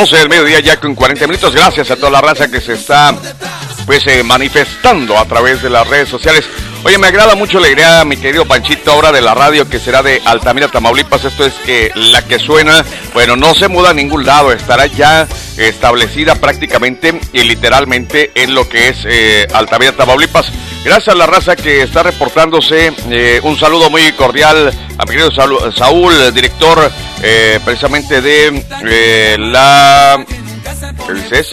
12 0.00 0.16
del 0.16 0.30
mediodía 0.30 0.60
ya 0.60 0.80
con 0.80 0.94
40 0.94 1.26
minutos. 1.26 1.54
Gracias 1.54 1.90
a 1.90 1.96
toda 1.96 2.08
la 2.08 2.22
raza 2.22 2.50
que 2.50 2.62
se 2.62 2.72
está 2.72 3.14
pues 3.84 4.06
eh, 4.06 4.22
manifestando 4.22 5.18
a 5.18 5.26
través 5.26 5.60
de 5.60 5.68
las 5.68 5.86
redes 5.86 6.08
sociales. 6.08 6.48
Oye, 6.84 6.96
me 6.96 7.08
agrada 7.08 7.34
mucho 7.34 7.60
la 7.60 7.68
idea, 7.68 8.02
mi 8.06 8.16
querido 8.16 8.46
Panchito, 8.46 8.92
ahora 8.92 9.12
de 9.12 9.20
la 9.20 9.34
radio 9.34 9.68
que 9.68 9.78
será 9.78 10.02
de 10.02 10.22
Altamira, 10.24 10.68
Tamaulipas. 10.68 11.26
Esto 11.26 11.44
es 11.44 11.52
que 11.66 11.92
la 11.94 12.24
que 12.26 12.38
suena, 12.38 12.82
bueno, 13.12 13.36
no 13.36 13.54
se 13.54 13.68
muda 13.68 13.90
a 13.90 13.92
ningún 13.92 14.24
lado, 14.24 14.52
estará 14.52 14.86
ya 14.86 15.28
establecida 15.58 16.34
prácticamente 16.36 17.20
y 17.34 17.42
literalmente 17.42 18.30
en 18.36 18.54
lo 18.54 18.66
que 18.70 18.88
es 18.88 19.04
eh, 19.04 19.48
Altamira, 19.52 19.92
Tamaulipas. 19.92 20.50
Gracias 20.84 21.08
a 21.08 21.14
la 21.14 21.26
raza 21.26 21.56
que 21.56 21.82
está 21.82 22.02
reportándose. 22.02 22.92
Eh, 23.10 23.40
un 23.42 23.58
saludo 23.58 23.90
muy 23.90 24.12
cordial 24.12 24.72
a 24.96 25.04
mi 25.04 25.10
querido 25.10 25.30
Saúl, 25.72 26.34
director 26.34 26.90
eh, 27.22 27.60
precisamente 27.64 28.20
de 28.20 28.64
eh, 28.84 29.36
la 29.38 30.24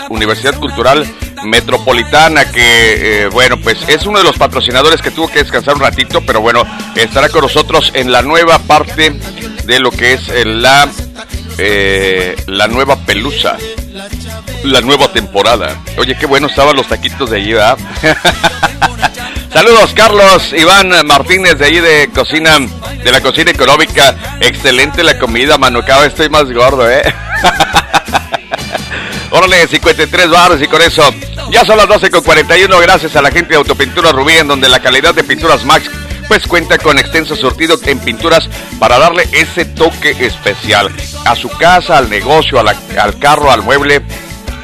Universidad 0.10 0.56
Cultural 0.56 1.06
Metropolitana, 1.44 2.50
que 2.52 3.24
eh, 3.24 3.28
bueno, 3.28 3.58
pues 3.58 3.78
es 3.88 4.06
uno 4.06 4.20
de 4.20 4.24
los 4.24 4.38
patrocinadores 4.38 5.02
que 5.02 5.12
tuvo 5.12 5.28
que 5.28 5.40
descansar 5.40 5.76
un 5.76 5.82
ratito, 5.82 6.22
pero 6.22 6.42
bueno, 6.42 6.64
estará 6.96 7.30
con 7.30 7.42
nosotros 7.42 7.92
en 7.94 8.12
la 8.12 8.22
nueva 8.22 8.60
parte 8.60 9.12
de 9.66 9.80
lo 9.80 9.92
que 9.92 10.14
es 10.14 10.30
la, 10.46 10.90
la 12.48 12.68
nueva 12.68 12.98
pelusa 13.06 13.58
la 14.64 14.82
nueva 14.82 15.12
temporada. 15.12 15.82
Oye, 15.98 16.16
qué 16.18 16.26
bueno 16.26 16.48
estaban 16.48 16.76
los 16.76 16.88
taquitos 16.88 17.30
de 17.30 17.38
allí, 17.38 17.54
¿verdad? 17.54 17.78
Saludos, 19.58 19.92
Carlos 19.96 20.54
Iván 20.54 20.92
Martínez 21.08 21.58
de 21.58 21.66
allí 21.66 21.80
de 21.80 22.12
cocina, 22.14 22.60
de 23.04 23.12
la 23.12 23.22
cocina 23.22 23.50
económica. 23.50 24.16
Excelente 24.40 25.02
la 25.02 25.18
comida, 25.18 25.58
mano. 25.58 25.84
Cada 25.84 26.02
vez 26.02 26.10
estoy 26.10 26.30
más 26.30 26.44
gordo, 26.54 26.88
¿eh? 26.88 27.02
Órale, 29.32 29.68
53 29.68 30.30
baros 30.30 30.62
y 30.62 30.68
con 30.68 30.80
eso 30.84 31.12
ya 31.50 31.66
son 31.66 31.78
las 31.78 31.88
12 31.88 32.12
con 32.12 32.22
41 32.22 32.80
gracias 32.82 33.16
a 33.16 33.22
la 33.24 33.32
gente 33.32 33.50
de 33.50 33.56
Autopintura 33.56 34.12
Rubí 34.12 34.34
en 34.34 34.48
donde 34.48 34.70
la 34.70 34.80
calidad 34.80 35.16
de 35.16 35.24
pinturas 35.24 35.66
Max 35.66 35.90
pues 36.28 36.46
cuenta 36.46 36.78
con 36.78 37.00
extenso 37.00 37.36
surtido 37.36 37.80
en 37.84 37.98
pinturas 37.98 38.48
para 38.78 39.00
darle 39.00 39.28
ese 39.32 39.66
toque 39.66 40.16
especial 40.20 40.92
a 41.26 41.36
su 41.36 41.50
casa, 41.50 41.98
al 41.98 42.12
negocio, 42.12 42.60
al 42.60 43.18
carro, 43.18 43.52
al 43.52 43.64
mueble. 43.64 44.04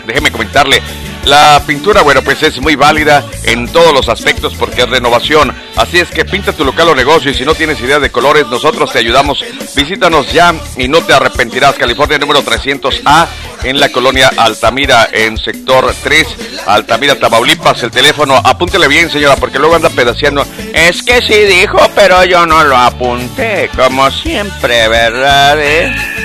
Déjeme 0.06 0.32
comentarle, 0.32 0.84
la 1.26 1.62
pintura, 1.66 2.02
bueno, 2.02 2.22
pues 2.22 2.44
es 2.44 2.60
muy 2.60 2.76
válida 2.76 3.26
en 3.44 3.68
todos 3.68 3.94
los 3.94 4.10
aspectos 4.10 4.54
porque 4.56 4.84
es 4.84 4.90
renovación. 4.90 5.54
Así 5.76 6.00
es 6.00 6.10
que 6.10 6.26
pinta 6.26 6.54
tu 6.54 6.66
local 6.66 6.90
o 6.90 6.96
negocio 6.96 7.32
y 7.32 7.34
si 7.34 7.46
no 7.46 7.56
tienes 7.56 7.80
idea 7.82 8.00
de 8.00 8.12
colores, 8.12 8.48
nosotros 8.48 8.92
te 8.92 9.00
ayudamos. 9.00 9.44
Visítanos 9.76 10.32
ya 10.32 10.54
y 10.78 10.88
no 10.88 11.02
te 11.02 11.14
arrepentirás. 11.14 11.76
California 11.76 12.18
número 12.18 12.44
300A 12.44 13.28
en 13.64 13.80
la 13.80 13.90
colonia 13.90 14.32
Altamira, 14.38 15.10
en 15.12 15.38
sector 15.38 15.94
3, 16.04 16.28
Altamira, 16.68 17.16
Tamaulipas. 17.16 17.82
El 17.84 17.92
teléfono, 17.92 18.36
apúntele 18.44 18.88
bien, 18.88 19.10
señora, 19.10 19.36
porque 19.36 19.60
luego 19.60 19.76
anda 19.76 19.90
pedaciando. 19.90 20.46
Es 20.74 21.02
que 21.04 21.22
sí 21.22 21.36
dijo, 21.46 21.80
pero 21.96 22.24
yo 22.26 22.46
no 22.46 22.64
lo 22.64 22.78
apunté, 22.78 23.70
como 23.76 24.12
siempre, 24.12 24.88
¿verdad? 24.88 25.58
Eh? 25.62 26.23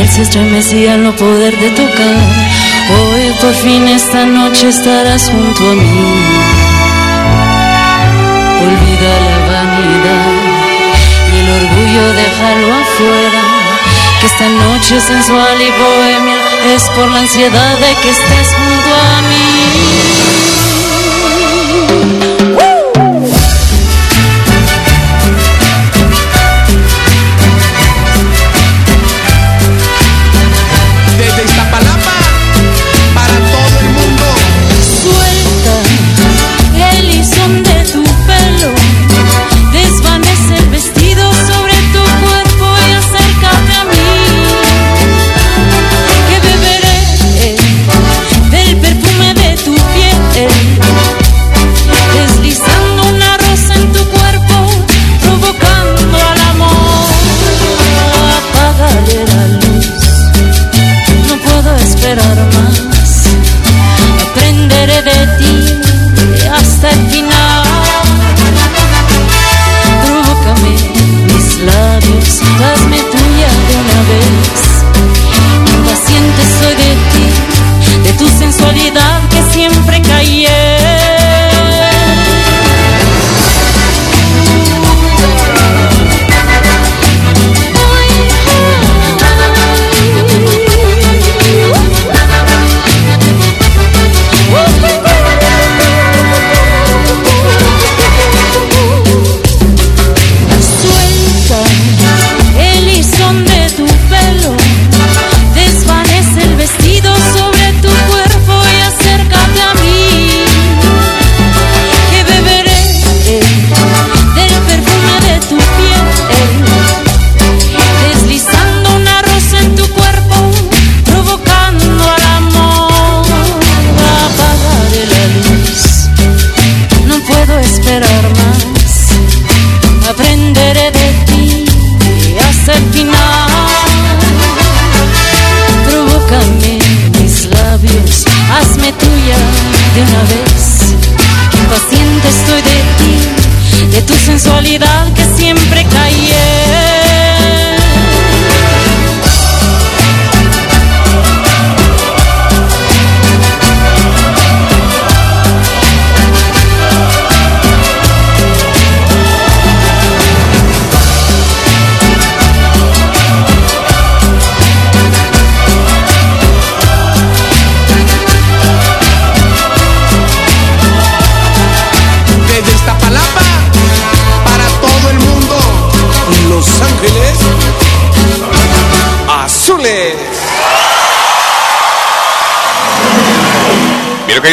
Piel 0.00 0.08
se 0.08 0.22
estremecía 0.22 0.94
al 0.94 1.04
no 1.04 1.14
poderte 1.14 1.70
tocar. 1.70 2.16
Hoy 2.90 3.32
por 3.40 3.54
fin 3.54 3.86
esta 3.88 4.24
noche 4.24 4.68
estarás 4.68 5.30
junto 5.30 5.70
a 5.70 5.74
mí. 5.74 6.04
Olvida 8.66 9.12
la 9.28 9.38
vanidad 9.52 10.32
y 11.32 11.38
el 11.40 11.48
orgullo 11.60 12.12
déjalo 12.14 12.74
afuera. 12.82 13.42
Que 14.20 14.26
esta 14.26 14.48
noche 14.48 15.00
sensual 15.00 15.60
y 15.60 15.70
bohemia 15.70 16.38
es 16.74 16.82
por 16.90 17.08
la 17.10 17.20
ansiedad 17.20 17.78
de 17.78 17.94
que 18.00 18.10
estés 18.10 18.48
junto 18.54 18.94
a 18.94 19.22
mí. 19.28 19.69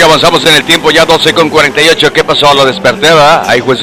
Avanzamos 0.03 0.43
en 0.45 0.55
el 0.55 0.63
tiempo, 0.63 0.91
ya 0.91 1.05
12 1.05 1.33
con 1.33 1.49
48. 1.49 2.13
¿Qué 2.13 2.23
pasó? 2.23 2.53
Lo 2.53 2.65
desperté, 2.65 3.11
¿va? 3.11 3.43
Ay, 3.47 3.59
juez 3.59 3.79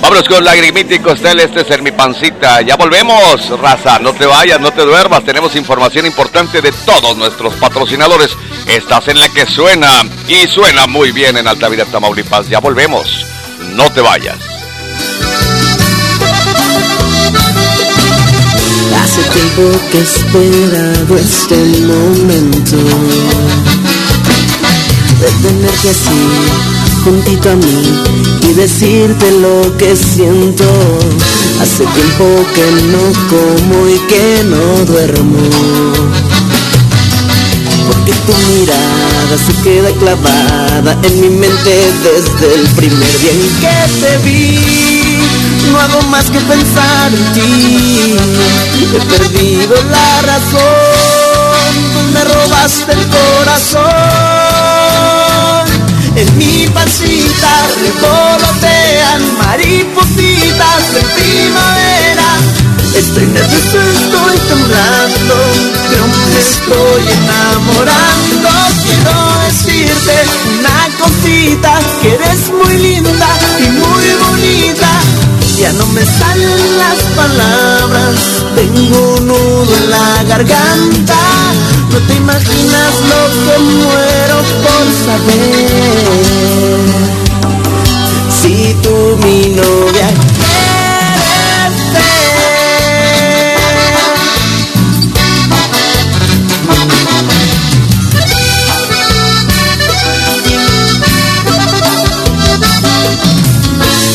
Vámonos 0.00 0.28
con 0.28 0.44
Lagrimita 0.44 0.94
y 0.94 0.98
Costel, 0.98 1.40
este 1.40 1.60
es 1.60 1.82
mi 1.82 1.90
pancita. 1.90 2.60
Ya 2.60 2.76
volvemos, 2.76 3.48
raza. 3.60 3.98
No 3.98 4.12
te 4.12 4.26
vayas, 4.26 4.60
no 4.60 4.70
te 4.70 4.82
duermas. 4.82 5.24
Tenemos 5.24 5.56
información 5.56 6.06
importante 6.06 6.60
de 6.60 6.72
todos 6.72 7.16
nuestros 7.16 7.54
patrocinadores. 7.54 8.30
Estás 8.66 9.08
en 9.08 9.18
la 9.18 9.28
que 9.28 9.46
suena 9.46 9.88
y 10.28 10.46
suena 10.46 10.86
muy 10.86 11.10
bien 11.12 11.36
en 11.36 11.48
Altavira, 11.48 11.84
Tamaulipas. 11.86 12.48
Ya 12.48 12.60
volvemos. 12.60 13.26
No 13.74 13.90
te 13.92 14.00
vayas. 14.00 14.36
Hace 19.02 19.22
tiempo 19.22 19.80
que 19.90 19.98
he 19.98 20.02
esperado 20.02 21.16
este 21.16 21.56
momento 21.56 22.76
de 25.20 25.48
tenerte 25.48 25.90
así 25.90 26.74
juntito 27.04 27.50
a 27.50 27.54
mí 27.54 28.02
y 28.42 28.54
decirte 28.54 29.30
lo 29.32 29.76
que 29.76 29.94
siento. 29.94 30.64
Hace 31.60 31.84
tiempo 31.84 32.24
que 32.54 32.66
no 32.92 33.02
como 33.30 33.88
y 33.88 33.98
que 34.08 34.44
no 34.44 34.84
duermo. 34.84 35.38
Porque 37.86 38.12
tu 38.26 38.32
mirada 38.52 39.36
se 39.46 39.52
queda 39.62 39.90
clavada 39.98 40.98
en 41.02 41.20
mi 41.20 41.28
mente 41.28 41.92
desde 42.02 42.54
el 42.54 42.66
primer 42.68 43.20
día 43.20 43.32
en 43.32 43.40
que 43.60 44.00
te 44.00 44.18
vi. 44.24 45.20
No 45.70 45.80
hago 45.80 46.02
más 46.08 46.30
que 46.30 46.40
pensar 46.40 47.12
en 47.12 47.32
ti. 47.34 48.16
He 48.94 49.18
perdido 49.18 49.74
la 49.90 50.22
razón, 50.22 50.62
tú 51.92 52.00
me 52.12 52.24
robaste 52.24 52.92
el 52.92 53.06
corazón. 53.08 54.43
En 56.16 56.38
mi 56.38 56.66
pancita 56.68 57.52
revolotean 57.82 59.36
maripositas 59.36 60.94
de 60.94 61.00
primavera. 61.18 62.28
Estoy 62.94 63.26
nervioso, 63.26 63.80
estoy 63.80 64.38
temblando, 64.48 65.34
pero 65.90 66.06
me 66.06 66.38
estoy 66.38 67.02
enamorando. 67.18 68.48
Quiero 68.84 69.16
decirte 69.46 70.14
una 70.60 70.78
cosita, 71.00 71.80
que 72.00 72.14
eres 72.14 72.48
muy 72.52 72.78
linda 72.78 73.28
y 73.58 73.70
muy 73.72 74.06
bonita. 74.24 74.90
Ya 75.58 75.72
no 75.72 75.86
me 75.86 76.04
salen 76.04 76.78
las 76.78 76.98
palabras, 77.16 78.20
tengo 78.54 79.14
un 79.16 79.26
nudo 79.26 79.76
en 79.76 79.90
la 79.90 80.22
garganta. 80.28 81.18
No 81.94 82.00
te 82.00 82.14
imaginas 82.16 82.94
lo 83.10 83.20
que 83.44 83.58
muero 83.60 84.38
por 84.64 84.84
saber. 85.04 86.80
Si 88.42 88.74
tú 88.82 88.96
mi 89.22 89.38
novia 89.54 90.08
quieres 90.34 91.72
ser. 91.92 92.34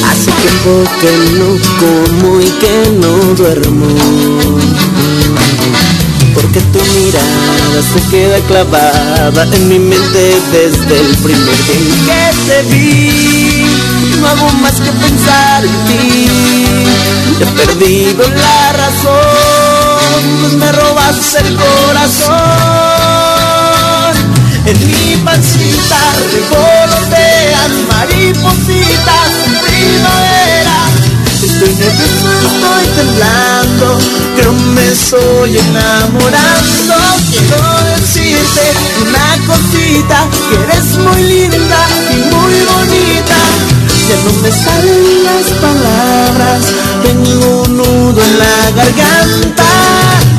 Hace 0.09 0.31
tiempo 0.33 0.71
que 0.99 1.11
no 1.39 1.49
como 1.79 2.27
y 2.41 2.49
que 2.59 2.75
no 2.99 3.11
duermo 3.35 3.87
porque 6.41 6.61
tu 6.61 6.79
mirada 6.79 7.81
se 7.93 7.99
queda 8.09 8.39
clavada 8.47 9.43
en 9.55 9.67
mi 9.67 9.79
mente 9.79 10.41
desde 10.51 10.99
el 10.99 11.17
primer 11.17 11.57
día 11.67 12.31
que 12.31 12.47
te 12.47 12.61
vi. 12.73 13.65
No 14.19 14.27
hago 14.27 14.49
más 14.61 14.75
que 14.75 14.91
pensar 14.91 15.65
en 15.65 15.71
ti. 15.87 16.27
He 17.41 17.45
perdido 17.45 18.23
la 18.27 18.73
razón, 18.73 20.39
pues 20.41 20.53
me 20.53 20.71
robaste 20.71 21.39
el 21.39 21.55
corazón. 21.55 22.29
En 24.65 24.77
mi 24.87 25.17
pancita 25.23 25.99
revolotean 26.31 27.87
maripositas 27.87 29.29
en 29.45 29.51
primavera. 29.61 30.58
Estoy 31.41 31.73
nervioso, 31.73 32.29
estoy 32.47 32.85
temblando, 32.97 33.97
pero 34.35 34.51
me 34.51 34.91
estoy 34.91 35.57
enamorando. 35.57 36.95
Quiero 37.31 37.71
decirte 37.95 38.63
una 39.01 39.27
cosita, 39.47 40.27
que 40.49 40.55
eres 40.63 40.97
muy 40.97 41.23
linda 41.23 41.79
y 42.11 42.15
muy 42.33 42.55
bonita. 42.65 43.39
Ya 44.09 44.17
no 44.25 44.31
me 44.41 44.51
salen 44.51 45.23
las 45.23 45.47
palabras, 45.61 46.61
tengo 47.03 47.61
un 47.61 47.77
nudo 47.77 48.21
en 48.21 48.33
la 48.37 48.71
garganta. 48.75 49.69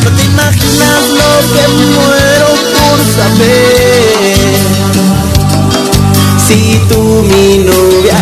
No 0.04 0.10
te 0.10 0.22
imaginas 0.24 1.02
lo 1.08 1.30
que 1.54 1.64
muero 1.96 2.48
por 2.76 2.98
saber. 3.16 4.60
Si 6.46 6.58
tú 6.88 7.00
mi 7.22 7.58
novia 7.58 8.18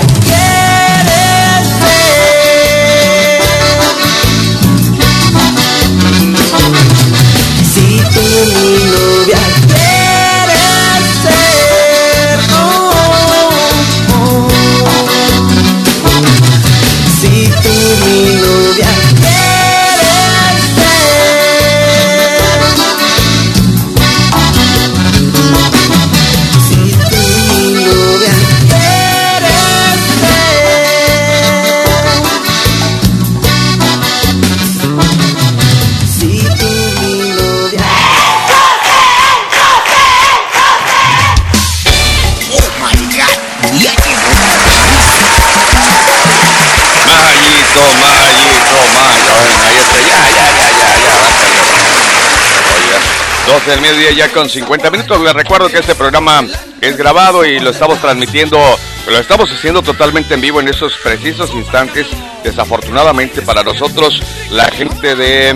del 53.68 53.80
mediodía 53.82 54.12
ya 54.12 54.32
con 54.32 54.48
50 54.48 54.90
minutos. 54.90 55.20
Les 55.20 55.32
recuerdo 55.34 55.68
que 55.68 55.78
este 55.78 55.94
programa 55.94 56.42
es 56.80 56.96
grabado 56.96 57.44
y 57.44 57.60
lo 57.60 57.70
estamos 57.70 58.00
transmitiendo 58.00 58.58
Lo 59.06 59.18
estamos 59.18 59.50
haciendo 59.50 59.82
totalmente 59.82 60.34
en 60.34 60.40
vivo 60.40 60.60
en 60.60 60.68
esos 60.68 60.94
precisos 61.02 61.50
instantes. 61.54 62.06
Desafortunadamente 62.42 63.42
para 63.42 63.62
nosotros, 63.62 64.22
la 64.50 64.70
gente 64.70 65.14
de 65.14 65.54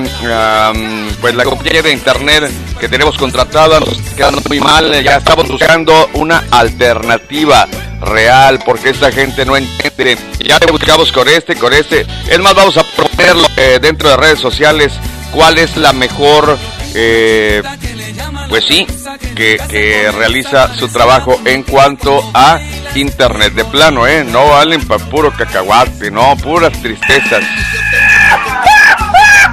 pues 1.20 1.34
la 1.34 1.44
compañía 1.44 1.82
de 1.82 1.92
internet 1.92 2.50
que 2.78 2.88
tenemos 2.88 3.16
contratada 3.16 3.80
nos 3.80 3.98
está 3.98 4.16
quedando 4.16 4.42
muy 4.46 4.60
mal. 4.60 5.02
Ya 5.02 5.16
estamos 5.16 5.48
buscando 5.48 6.10
una 6.14 6.44
alternativa 6.50 7.66
real 8.02 8.58
porque 8.64 8.90
esta 8.90 9.10
gente 9.10 9.46
no 9.46 9.56
entiende. 9.56 10.18
Ya 10.40 10.58
te 10.60 10.70
buscamos 10.70 11.12
con 11.12 11.28
este, 11.28 11.56
con 11.56 11.72
este. 11.72 12.06
Es 12.28 12.38
más, 12.40 12.54
vamos 12.54 12.76
a 12.76 12.84
ponerlo 12.84 13.48
eh, 13.56 13.78
dentro 13.80 14.10
de 14.10 14.16
redes 14.18 14.40
sociales 14.40 14.92
cuál 15.32 15.56
es 15.56 15.76
la 15.76 15.92
mejor 15.92 16.58
eh, 16.94 17.62
pues 18.48 18.64
sí, 18.64 18.86
que, 19.34 20.10
realiza 20.14 20.74
su 20.74 20.88
trabajo 20.88 21.40
en 21.44 21.62
cuanto 21.62 22.22
a 22.34 22.60
internet 22.94 23.54
de 23.54 23.64
plano, 23.64 24.06
¿eh? 24.06 24.24
No 24.24 24.48
valen 24.48 24.86
para 24.86 25.04
puro 25.06 25.32
cacahuate, 25.32 26.10
no, 26.10 26.36
puras 26.36 26.72
tristezas. 26.80 27.44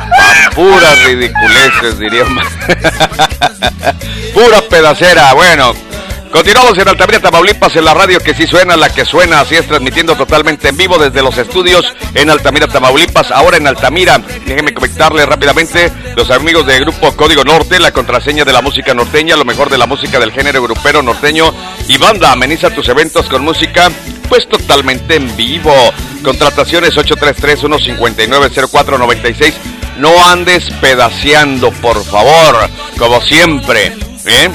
Pa 0.10 0.50
puras 0.56 1.04
ridiculeces, 1.06 2.00
diríamos. 2.00 2.46
Pura 4.34 4.62
pedacera, 4.70 5.34
bueno. 5.34 5.74
Continuamos 6.32 6.78
en 6.78 6.88
Altamira, 6.88 7.20
Tamaulipas, 7.20 7.76
en 7.76 7.84
la 7.86 7.96
radio 7.96 8.20
que 8.20 8.36
sí 8.36 8.46
suena, 8.46 8.78
la 8.78 8.94
que 8.94 9.04
suena, 9.04 9.42
así 9.42 9.56
es, 9.56 9.66
transmitiendo 9.68 10.16
totalmente 10.16 10.70
en 10.70 10.78
vivo 10.78 11.00
desde 11.00 11.24
los 11.24 11.36
estudios 11.38 11.92
en 12.14 12.30
Altamira, 12.30 12.68
Tamaulipas. 12.68 13.32
Ahora 13.32 13.58
en 13.58 13.66
Altamira, 13.66 14.22
déjenme 14.46 14.72
comentarle 14.74 15.26
rápidamente, 15.26 15.92
los 16.16 16.30
amigos 16.30 16.68
del 16.68 16.82
grupo 16.82 17.16
Código 17.16 17.44
Norte, 17.44 17.80
la 17.80 17.92
contraseña 17.92 18.46
de 18.46 18.54
la 18.54 18.62
música 18.62 18.94
norteña, 18.94 19.38
lo 19.38 19.44
mejor 19.44 19.72
de 19.72 19.80
la 19.80 19.88
música 19.88 20.20
del 20.20 20.32
género 20.32 20.62
grupero 20.62 21.02
norteño 21.02 21.52
y 21.88 21.98
banda, 21.98 22.32
ameniza 22.32 22.70
tus 22.70 22.88
eventos 22.90 23.28
con 23.28 23.44
música, 23.44 23.90
pues 24.28 24.48
totalmente 24.48 25.16
en 25.16 25.36
vivo. 25.36 25.74
Contrataciones 26.24 26.96
833-159-0496. 26.96 29.54
No 29.98 30.28
andes 30.28 30.70
pedaceando, 30.80 31.72
por 31.72 32.06
favor, 32.06 32.70
como 32.98 33.20
siempre, 33.20 33.98
¿eh? 34.26 34.50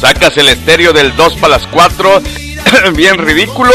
Sacas 0.00 0.36
el 0.36 0.48
estéreo 0.48 0.92
del 0.92 1.14
2 1.16 1.36
para 1.36 1.58
las 1.58 1.66
4, 1.68 2.22
bien 2.94 3.18
ridículo, 3.18 3.72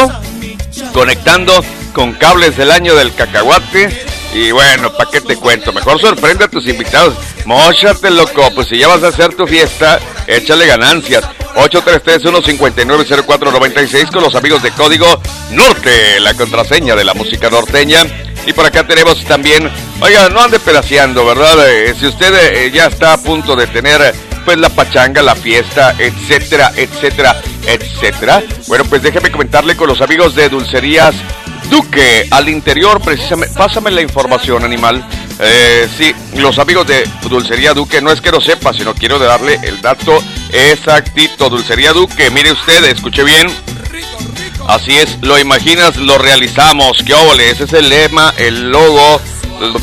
conectando 0.94 1.64
con 1.94 2.14
cables 2.14 2.58
del 2.58 2.72
año 2.72 2.96
del 2.96 3.14
cacahuate. 3.14 4.08
Y 4.34 4.50
bueno, 4.52 4.92
¿para 4.94 5.10
qué 5.10 5.22
te 5.22 5.38
cuento? 5.38 5.74
Mejor 5.74 6.00
sorprende 6.00 6.46
a 6.46 6.48
tus 6.48 6.68
invitados. 6.68 7.16
Móchate, 7.46 8.12
loco. 8.12 8.48
Pues 8.54 8.68
si 8.68 8.78
ya 8.78 8.88
vas 8.88 9.02
a 9.04 9.08
hacer 9.08 9.34
tu 9.34 9.48
fiesta, 9.48 10.00
échale 10.28 10.68
ganancias. 10.68 11.26
833-159-0496 11.56 14.12
con 14.12 14.22
los 14.24 14.36
amigos 14.36 14.62
de 14.62 14.70
Código 14.72 15.20
Norte, 15.52 16.20
la 16.20 16.36
contraseña 16.36 16.96
de 16.96 17.04
la 17.04 17.16
música 17.16 17.50
norteña. 17.50 18.04
Y 18.46 18.54
por 18.54 18.66
acá 18.66 18.88
tenemos 18.88 19.22
también, 19.26 19.70
oiga, 20.00 20.30
no 20.30 20.40
ande 20.42 20.60
pedaceando, 20.60 21.26
¿verdad? 21.26 21.70
Eh, 21.70 21.94
si 22.00 22.08
usted 22.08 22.34
eh, 22.34 22.72
ya 22.72 22.86
está 22.86 23.12
a 23.14 23.18
punto 23.18 23.54
de 23.56 23.66
tener 23.68 24.14
pues 24.40 24.58
la 24.58 24.70
pachanga, 24.70 25.22
la 25.22 25.36
fiesta, 25.36 25.96
etcétera, 25.98 26.72
etcétera, 26.76 27.42
etcétera. 27.66 28.44
Bueno, 28.68 28.86
pues 28.86 29.02
déjeme 29.02 29.32
comentarle 29.32 29.76
con 29.76 29.88
los 29.88 30.02
amigos 30.02 30.36
de 30.36 30.50
Dulcerías 30.50 31.16
Duque 31.70 32.28
al 32.32 32.50
interior, 32.50 33.00
precisamente, 33.00 33.54
pásame 33.56 33.92
la 33.92 34.02
información, 34.02 34.64
animal. 34.66 35.06
Eh, 35.40 35.88
sí, 35.98 36.14
los 36.36 36.58
amigos 36.58 36.88
de 36.88 37.08
Dulcería 37.30 37.74
Duque, 37.74 38.02
no 38.02 38.12
es 38.12 38.22
que 38.22 38.32
lo 38.32 38.42
sepa, 38.42 38.74
sino 38.74 38.96
quiero 38.96 39.20
darle 39.20 39.60
el 39.64 39.80
dato 39.82 40.22
exactito. 40.52 41.50
Dulcería 41.50 41.94
Duque, 41.94 42.32
mire 42.32 42.52
usted, 42.52 42.84
escuche 42.86 43.24
bien. 43.24 43.48
Así 44.68 44.96
es, 44.98 45.18
lo 45.22 45.38
imaginas, 45.40 45.98
lo 45.98 46.18
realizamos. 46.18 47.04
¡Qué 47.06 47.14
óvole! 47.14 47.50
Ese 47.50 47.66
es 47.66 47.74
el 47.74 47.90
lema, 47.90 48.34
el 48.38 48.72
logo 48.72 49.22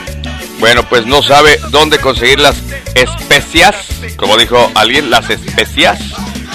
bueno, 0.59 0.87
pues 0.87 1.07
no 1.07 1.23
sabe 1.23 1.59
dónde 1.71 1.97
conseguir 1.97 2.39
las 2.39 2.57
especias, 2.93 3.75
como 4.17 4.37
dijo 4.37 4.71
alguien, 4.75 5.09
las 5.09 5.31
especias 5.31 5.97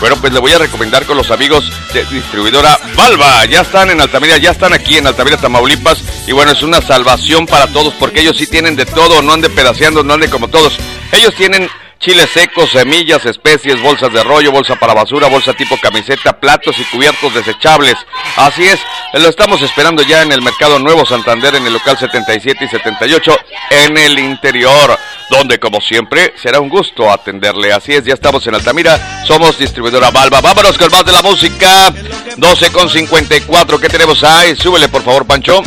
bueno, 0.00 0.16
pues 0.16 0.32
le 0.32 0.40
voy 0.40 0.52
a 0.52 0.58
recomendar 0.58 1.04
con 1.04 1.16
los 1.16 1.30
amigos 1.30 1.70
de 1.92 2.04
distribuidora 2.06 2.78
Valva. 2.96 3.44
Ya 3.44 3.60
están 3.60 3.90
en 3.90 4.00
Altamira, 4.00 4.38
ya 4.38 4.50
están 4.50 4.72
aquí 4.72 4.96
en 4.96 5.06
Altamira, 5.06 5.36
Tamaulipas. 5.36 6.02
Y 6.26 6.32
bueno, 6.32 6.52
es 6.52 6.62
una 6.62 6.80
salvación 6.80 7.46
para 7.46 7.66
todos 7.66 7.92
porque 7.94 8.20
ellos 8.20 8.36
sí 8.36 8.46
tienen 8.46 8.76
de 8.76 8.86
todo, 8.86 9.20
no 9.20 9.34
ande 9.34 9.50
pedaceando, 9.50 10.02
no 10.02 10.14
ande 10.14 10.30
como 10.30 10.48
todos. 10.48 10.78
Ellos 11.12 11.34
tienen 11.34 11.68
chiles 12.00 12.30
secos, 12.30 12.70
semillas, 12.70 13.26
especies, 13.26 13.80
bolsas 13.80 14.10
de 14.12 14.24
rollo, 14.24 14.50
bolsa 14.50 14.74
para 14.76 14.94
basura, 14.94 15.28
bolsa 15.28 15.52
tipo 15.52 15.76
camiseta, 15.76 16.40
platos 16.40 16.78
y 16.78 16.84
cubiertos 16.84 17.34
desechables. 17.34 17.94
Así 18.36 18.66
es, 18.66 18.80
lo 19.12 19.28
estamos 19.28 19.60
esperando 19.60 20.02
ya 20.02 20.22
en 20.22 20.32
el 20.32 20.40
Mercado 20.40 20.78
Nuevo 20.78 21.04
Santander, 21.04 21.54
en 21.54 21.66
el 21.66 21.74
local 21.74 21.98
77 21.98 22.64
y 22.64 22.68
78, 22.68 23.36
en 23.70 23.98
el 23.98 24.18
interior, 24.18 24.98
donde 25.28 25.60
como 25.60 25.80
siempre 25.80 26.32
será 26.42 26.58
un 26.60 26.70
gusto 26.70 27.10
atenderle. 27.10 27.72
Así 27.72 27.92
es, 27.92 28.04
ya 28.04 28.14
estamos 28.14 28.46
en 28.46 28.54
Altamira, 28.54 29.24
somos 29.26 29.58
distribuidora 29.58 30.10
Balba. 30.10 30.40
Vámonos 30.40 30.78
con 30.78 30.90
más 30.90 31.04
de 31.04 31.12
la 31.12 31.22
música, 31.22 31.92
12 32.36 32.72
con 32.72 32.88
54, 32.88 33.78
¿qué 33.78 33.88
tenemos 33.88 34.24
ahí? 34.24 34.56
Súbele 34.56 34.88
por 34.88 35.02
favor, 35.02 35.26
Pancho. 35.26 35.62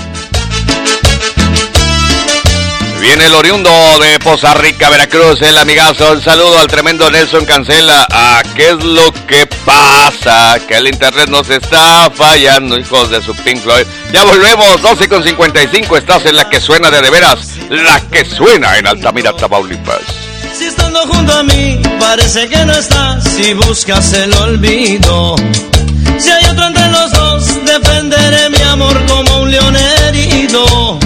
Viene 3.03 3.25
el 3.25 3.35
oriundo 3.35 3.69
de 3.99 4.17
Poza 4.19 4.53
Rica, 4.53 4.89
Veracruz, 4.89 5.41
el 5.41 5.57
amigazo. 5.57 6.13
Un 6.13 6.21
saludo 6.21 6.57
al 6.57 6.67
tremendo 6.67 7.11
Nelson 7.11 7.43
Cancela. 7.43 8.07
¿A 8.09 8.41
qué 8.55 8.69
es 8.69 8.81
lo 8.81 9.11
que 9.27 9.45
pasa? 9.65 10.57
Que 10.65 10.77
el 10.77 10.87
internet 10.87 11.27
nos 11.27 11.49
está 11.49 12.09
fallando, 12.09 12.79
hijos 12.79 13.09
de 13.09 13.21
su 13.21 13.35
Pink 13.35 13.59
Floyd. 13.59 13.85
Ya 14.13 14.23
volvemos, 14.23 14.81
12 14.81 15.09
con 15.09 15.21
55. 15.21 15.97
Estás 15.97 16.25
en 16.27 16.37
la 16.37 16.47
que 16.49 16.61
suena 16.61 16.89
de 16.89 17.01
de 17.01 17.09
veras, 17.09 17.49
la 17.69 17.99
que 18.09 18.23
suena 18.23 18.77
en 18.77 18.87
Altamira, 18.87 19.33
Tamaulipas. 19.33 19.99
Si 20.57 20.67
estando 20.67 21.01
junto 21.01 21.33
a 21.33 21.43
mí, 21.43 21.81
parece 21.99 22.47
que 22.47 22.65
no 22.65 22.71
estás. 22.71 23.21
Si 23.35 23.53
buscas 23.53 24.13
el 24.13 24.33
olvido, 24.33 25.35
si 26.17 26.31
hay 26.31 26.45
otro 26.45 26.67
entre 26.67 26.87
los 26.87 27.11
dos, 27.11 27.65
defenderé 27.65 28.49
mi 28.49 28.61
amor 28.61 29.05
como 29.07 29.41
un 29.41 29.51
león 29.51 29.75
herido. 29.75 30.97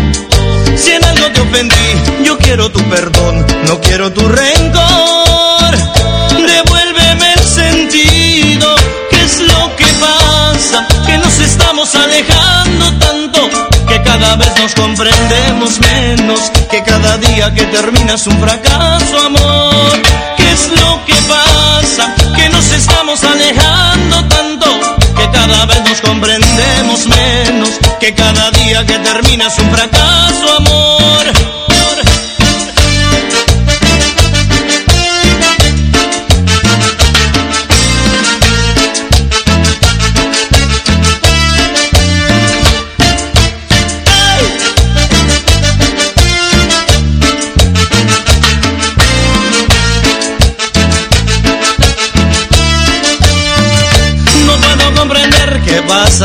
Si 0.76 0.92
en 0.92 1.02
te 1.02 1.17
ofendí, 1.50 2.24
yo 2.24 2.38
quiero 2.38 2.70
tu 2.72 2.80
perdón, 2.90 3.46
no 3.66 3.80
quiero 3.82 4.12
tu 4.12 4.28
rencor. 4.28 5.72
Devuélveme 6.32 7.34
el 7.34 7.44
sentido, 7.44 8.76
¿qué 9.10 9.24
es 9.24 9.40
lo 9.42 9.76
que 9.76 9.86
pasa? 10.00 10.88
Que 11.06 11.18
nos 11.18 11.40
estamos 11.40 11.94
alejando 11.96 12.94
tanto, 13.00 13.50
que 13.88 14.02
cada 14.04 14.36
vez 14.36 14.52
nos 14.60 14.74
comprendemos 14.76 15.80
menos, 15.80 16.40
que 16.70 16.84
cada 16.84 17.18
día 17.18 17.54
que 17.54 17.64
termina 17.66 18.16
es 18.16 18.28
un 18.28 18.40
fracaso, 18.40 19.20
amor. 19.20 20.02
¿Qué 20.38 20.52
es 20.52 20.70
lo 20.70 21.06
que 21.06 21.16
pasa? 21.28 22.16
Que 22.36 22.50
nos 22.50 22.72
estamos 22.72 23.24
alejando 23.24 24.26
tanto 24.26 24.98
cada 25.32 25.66
vez 25.66 25.82
nos 25.84 26.02
comprendemos 26.02 27.08
menos, 27.08 27.70
que 28.00 28.14
cada 28.14 28.52
día 28.52 28.86
que 28.86 28.98
termina 29.00 29.48
es 29.48 29.58
un 29.60 29.72
fracaso, 29.72 30.56
amor. 30.58 31.37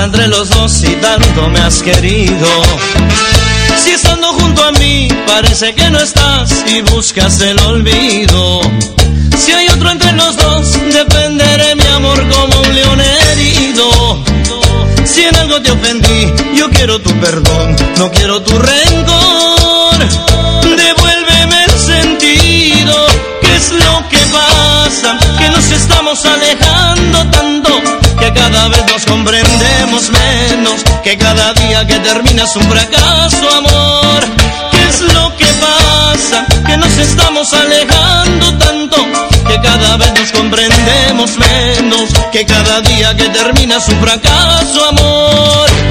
Entre 0.04 0.26
los 0.28 0.48
dos 0.48 0.82
y 0.82 0.94
tanto 0.96 1.48
me 1.48 1.60
has 1.60 1.82
querido? 1.82 2.46
Si 3.82 3.90
estando 3.90 4.32
junto 4.32 4.64
a 4.64 4.72
mí 4.72 5.08
parece 5.26 5.74
que 5.74 5.90
no 5.90 5.98
estás 5.98 6.64
y 6.66 6.80
buscas 6.82 7.40
el 7.40 7.58
olvido. 7.60 8.60
Si 9.36 9.52
hay 9.52 9.68
otro 9.68 9.90
entre 9.90 10.12
los 10.12 10.36
dos, 10.36 10.72
defenderé 10.92 11.74
mi 11.76 11.86
amor 11.86 12.18
como 12.28 12.60
un 12.60 12.74
león 12.74 13.00
herido. 13.00 14.24
Si 15.04 15.22
en 15.22 15.36
algo 15.36 15.60
te 15.62 15.70
ofendí, 15.70 16.32
yo 16.56 16.70
quiero 16.70 17.00
tu 17.00 17.10
perdón, 17.20 17.76
no 17.98 18.10
quiero 18.10 18.40
tu 18.42 18.58
rencor. 18.58 19.98
Devuélveme 20.76 21.64
el 21.64 21.78
sentido, 21.78 23.06
¿qué 23.40 23.56
es 23.56 23.70
lo 23.72 24.08
que 24.08 24.18
pasa? 24.32 25.18
Que 25.38 25.48
nos 25.50 25.70
estamos 25.70 26.24
alejando 26.24 26.61
cada 28.62 28.76
vez 28.76 28.92
nos 28.92 29.04
comprendemos 29.06 30.10
menos, 30.10 30.84
que 31.02 31.18
cada 31.18 31.52
día 31.54 31.84
que 31.84 31.98
termina 31.98 32.44
es 32.44 32.54
un 32.54 32.62
fracaso, 32.62 33.50
amor. 33.50 34.22
¿Qué 34.70 34.88
es 34.88 35.00
lo 35.00 35.36
que 35.36 35.46
pasa? 35.46 36.46
Que 36.64 36.76
nos 36.76 36.96
estamos 36.96 37.52
alejando 37.52 38.56
tanto, 38.58 38.96
que 39.48 39.60
cada 39.60 39.96
vez 39.96 40.12
nos 40.14 40.30
comprendemos 40.30 41.30
menos, 41.38 42.10
que 42.30 42.46
cada 42.46 42.80
día 42.82 43.16
que 43.16 43.28
termina 43.30 43.78
es 43.78 43.88
un 43.88 44.00
fracaso, 44.00 44.88
amor. 44.90 45.81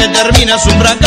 Que 0.00 0.08
termina 0.08 0.58
fracaso, 0.58 0.99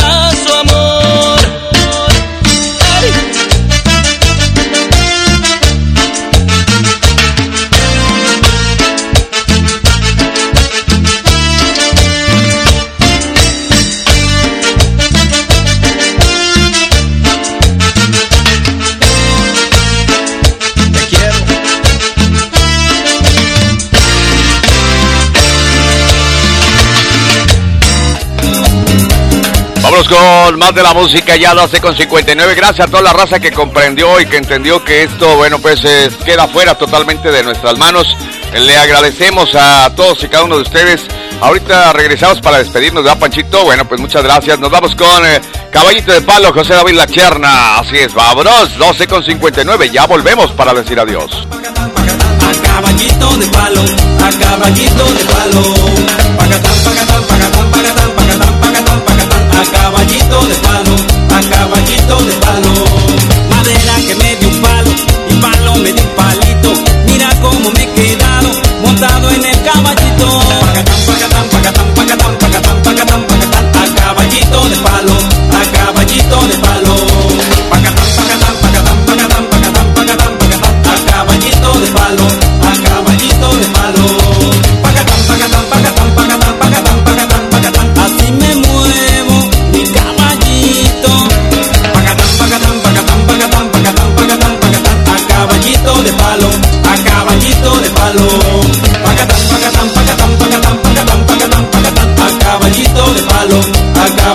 Vámonos 30.03 30.47
con 30.47 30.59
más 30.59 30.75
de 30.75 30.83
la 30.83 30.93
música 30.93 31.35
ya 31.35 31.53
12 31.53 31.79
con 31.79 31.95
59. 31.95 32.55
Gracias 32.55 32.87
a 32.87 32.89
toda 32.89 33.03
la 33.03 33.13
raza 33.13 33.39
que 33.39 33.51
comprendió 33.51 34.19
y 34.19 34.25
que 34.25 34.37
entendió 34.37 34.83
que 34.83 35.03
esto, 35.03 35.35
bueno, 35.35 35.59
pues 35.59 35.81
queda 36.25 36.47
fuera 36.47 36.75
totalmente 36.75 37.31
de 37.31 37.43
nuestras 37.43 37.77
manos. 37.77 38.15
Le 38.53 38.75
agradecemos 38.77 39.53
a 39.55 39.93
todos 39.95 40.23
y 40.23 40.27
cada 40.27 40.45
uno 40.45 40.55
de 40.55 40.63
ustedes. 40.63 41.05
Ahorita 41.41 41.93
regresamos 41.93 42.41
para 42.41 42.57
despedirnos, 42.59 43.03
¿verdad, 43.03 43.19
Panchito? 43.19 43.63
Bueno, 43.63 43.87
pues 43.87 44.01
muchas 44.01 44.23
gracias. 44.23 44.59
Nos 44.59 44.71
vamos 44.71 44.95
con 44.95 45.25
eh, 45.25 45.41
Caballito 45.71 46.11
de 46.11 46.21
Palo, 46.21 46.53
José 46.53 46.73
David 46.73 46.93
La 46.93 47.07
Cherna. 47.07 47.77
Así 47.77 47.97
es, 47.97 48.13
vámonos, 48.13 48.77
12 48.77 49.07
con 49.07 49.23
59. 49.23 49.89
Ya 49.89 50.05
volvemos 50.05 50.51
para 50.51 50.73
decir 50.73 50.99
adiós. 50.99 51.47
caballito 52.63 53.37
de 53.37 53.47
palo, 53.47 53.81
a 54.23 54.31
caballito 54.39 55.13
de 55.13 55.25
palo. 55.25 56.13
Caballito 60.33 60.47
de 60.47 60.55
palo, 60.55 60.95
a 61.35 61.49
caballito 61.49 62.15
de 62.23 62.33
palo. 62.39 63.02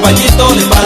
caballito 0.09 0.55
le 0.55 0.63
it. 0.63 0.78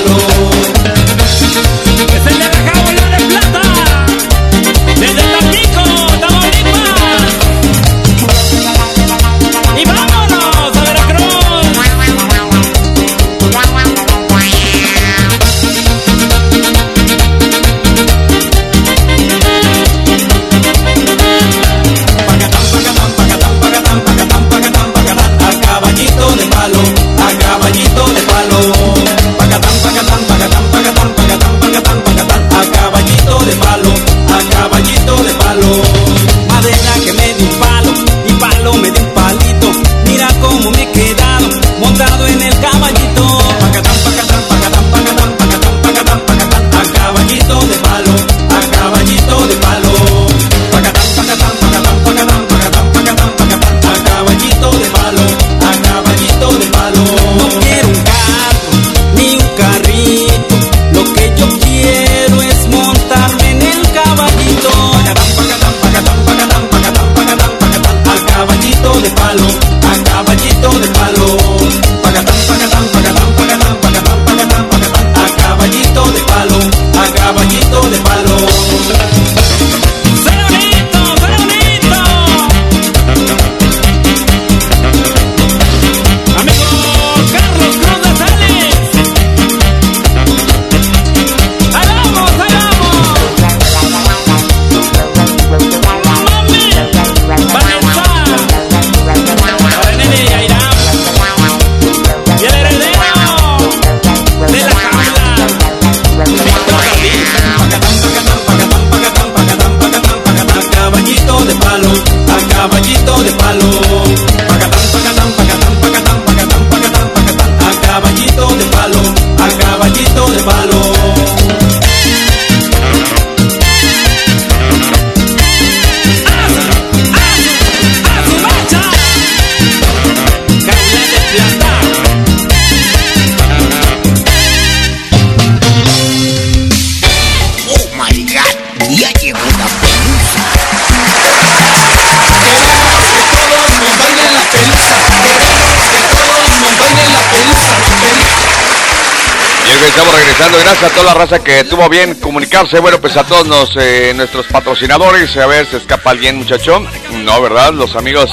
Gracias 150.51 150.91
a 150.91 150.95
toda 150.95 151.05
la 151.05 151.15
raza 151.15 151.39
que 151.39 151.63
tuvo 151.63 151.89
bien 151.89 152.17
comunicarse. 152.17 152.81
Bueno, 152.81 153.01
pues 153.01 153.17
a 153.17 153.25
todos 153.25 153.47
nos, 153.47 153.77
eh, 153.77 154.13
nuestros 154.17 154.47
patrocinadores. 154.47 155.37
A 155.37 155.47
ver, 155.47 155.67
¿se 155.67 155.77
escapa 155.77 156.11
alguien, 156.11 156.37
muchacho? 156.37 156.85
No, 157.13 157.41
¿verdad? 157.41 157.73
Los 157.73 157.95
amigos 157.95 158.33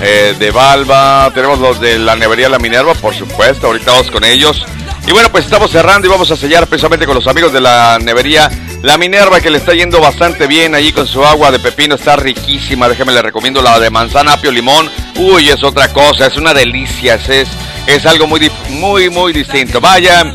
eh, 0.00 0.34
de 0.36 0.50
Balba. 0.50 1.30
Tenemos 1.32 1.60
los 1.60 1.80
de 1.80 1.98
la 2.00 2.16
nevería 2.16 2.48
La 2.48 2.58
Minerva, 2.58 2.94
por 2.94 3.14
supuesto. 3.14 3.68
Ahorita 3.68 3.92
vamos 3.92 4.10
con 4.10 4.24
ellos. 4.24 4.64
Y 5.06 5.12
bueno, 5.12 5.30
pues 5.30 5.44
estamos 5.44 5.70
cerrando 5.70 6.08
y 6.08 6.10
vamos 6.10 6.28
a 6.32 6.36
sellar 6.36 6.66
precisamente 6.66 7.06
con 7.06 7.14
los 7.14 7.26
amigos 7.28 7.52
de 7.52 7.60
la 7.60 7.98
nevería 8.00 8.50
La 8.82 8.98
Minerva, 8.98 9.40
que 9.40 9.50
le 9.50 9.58
está 9.58 9.74
yendo 9.74 10.00
bastante 10.00 10.48
bien 10.48 10.74
allí 10.74 10.92
con 10.92 11.06
su 11.06 11.24
agua 11.24 11.52
de 11.52 11.60
pepino. 11.60 11.94
Está 11.94 12.16
riquísima. 12.16 12.88
Déjeme 12.88 13.12
le 13.12 13.22
recomiendo 13.22 13.62
la 13.62 13.78
de 13.78 13.90
manzana, 13.90 14.32
apio, 14.32 14.50
limón. 14.50 14.90
Uy, 15.16 15.50
es 15.50 15.62
otra 15.62 15.92
cosa. 15.92 16.26
Es 16.26 16.36
una 16.36 16.52
delicia. 16.52 17.14
Es, 17.14 17.48
es 17.86 18.06
algo 18.06 18.26
muy, 18.26 18.50
muy, 18.70 19.08
muy 19.08 19.32
distinto. 19.32 19.80
Vaya 19.80 20.34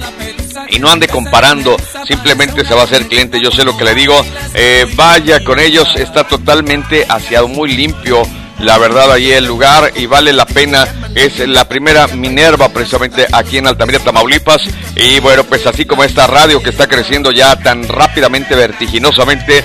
y 0.70 0.80
no 0.80 0.90
ande 0.90 1.08
comparando, 1.08 1.76
simplemente 2.08 2.66
se 2.66 2.74
va 2.74 2.82
a 2.82 2.84
hacer 2.86 3.08
cliente, 3.08 3.42
yo 3.42 3.52
sé 3.52 3.64
lo 3.64 3.78
que 3.78 3.86
le 3.86 3.96
digo, 3.96 4.20
eh, 4.54 4.86
vaya 4.96 5.44
con 5.44 5.60
ellos, 5.60 5.96
está 5.96 6.26
totalmente 6.26 7.06
aseado, 7.08 7.48
muy 7.48 7.76
limpio, 7.76 8.24
la 8.60 8.78
verdad 8.78 9.12
ahí 9.12 9.32
el 9.32 9.46
lugar 9.46 9.94
y 9.96 10.06
vale 10.06 10.34
la 10.34 10.46
pena. 10.46 10.88
Es 11.16 11.39
la 11.39 11.68
primera 11.68 12.07
Minerva 12.07 12.70
precisamente 12.70 13.26
aquí 13.32 13.57
en 13.57 13.68
Altamira, 13.68 13.99
Tamaulipas. 13.99 14.62
Y 14.95 15.20
bueno, 15.20 15.43
pues 15.43 15.66
así 15.66 15.86
como 15.86 16.03
esta 16.03 16.28
radio 16.28 16.62
que 16.62 16.70
está 16.70 16.88
creciendo 16.88 17.32
ya 17.32 17.55
tan 17.57 17.88
rápidamente, 17.88 18.55
vertiginosamente 18.55 19.64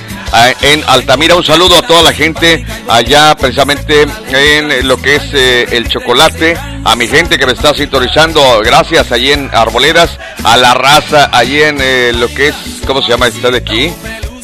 en 0.62 0.82
Altamira. 0.86 1.34
Un 1.36 1.44
saludo 1.44 1.76
a 1.76 1.82
toda 1.82 2.02
la 2.02 2.12
gente 2.12 2.64
allá 2.88 3.34
precisamente 3.36 4.06
en 4.32 4.88
lo 4.88 4.96
que 4.96 5.16
es 5.16 5.22
eh, 5.32 5.66
el 5.72 5.88
chocolate. 5.88 6.56
A 6.84 6.96
mi 6.96 7.08
gente 7.08 7.38
que 7.38 7.46
me 7.46 7.52
está 7.52 7.74
sintonizando, 7.74 8.60
gracias 8.64 9.12
allí 9.12 9.32
en 9.32 9.50
Arboledas. 9.52 10.18
A 10.42 10.56
la 10.56 10.74
raza 10.74 11.30
allí 11.32 11.62
en 11.62 11.78
eh, 11.80 12.12
lo 12.14 12.28
que 12.28 12.48
es, 12.48 12.54
¿cómo 12.86 13.02
se 13.02 13.08
llama 13.08 13.28
esta 13.28 13.50
de 13.50 13.58
aquí? 13.58 13.92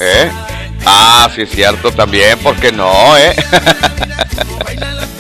¿Eh? 0.01 0.31
Ah, 0.87 1.29
sí 1.35 1.43
es 1.43 1.51
cierto 1.51 1.93
también, 1.93 2.39
¿por 2.39 2.57
qué 2.57 2.73
no, 2.73 3.17
eh? 3.19 3.35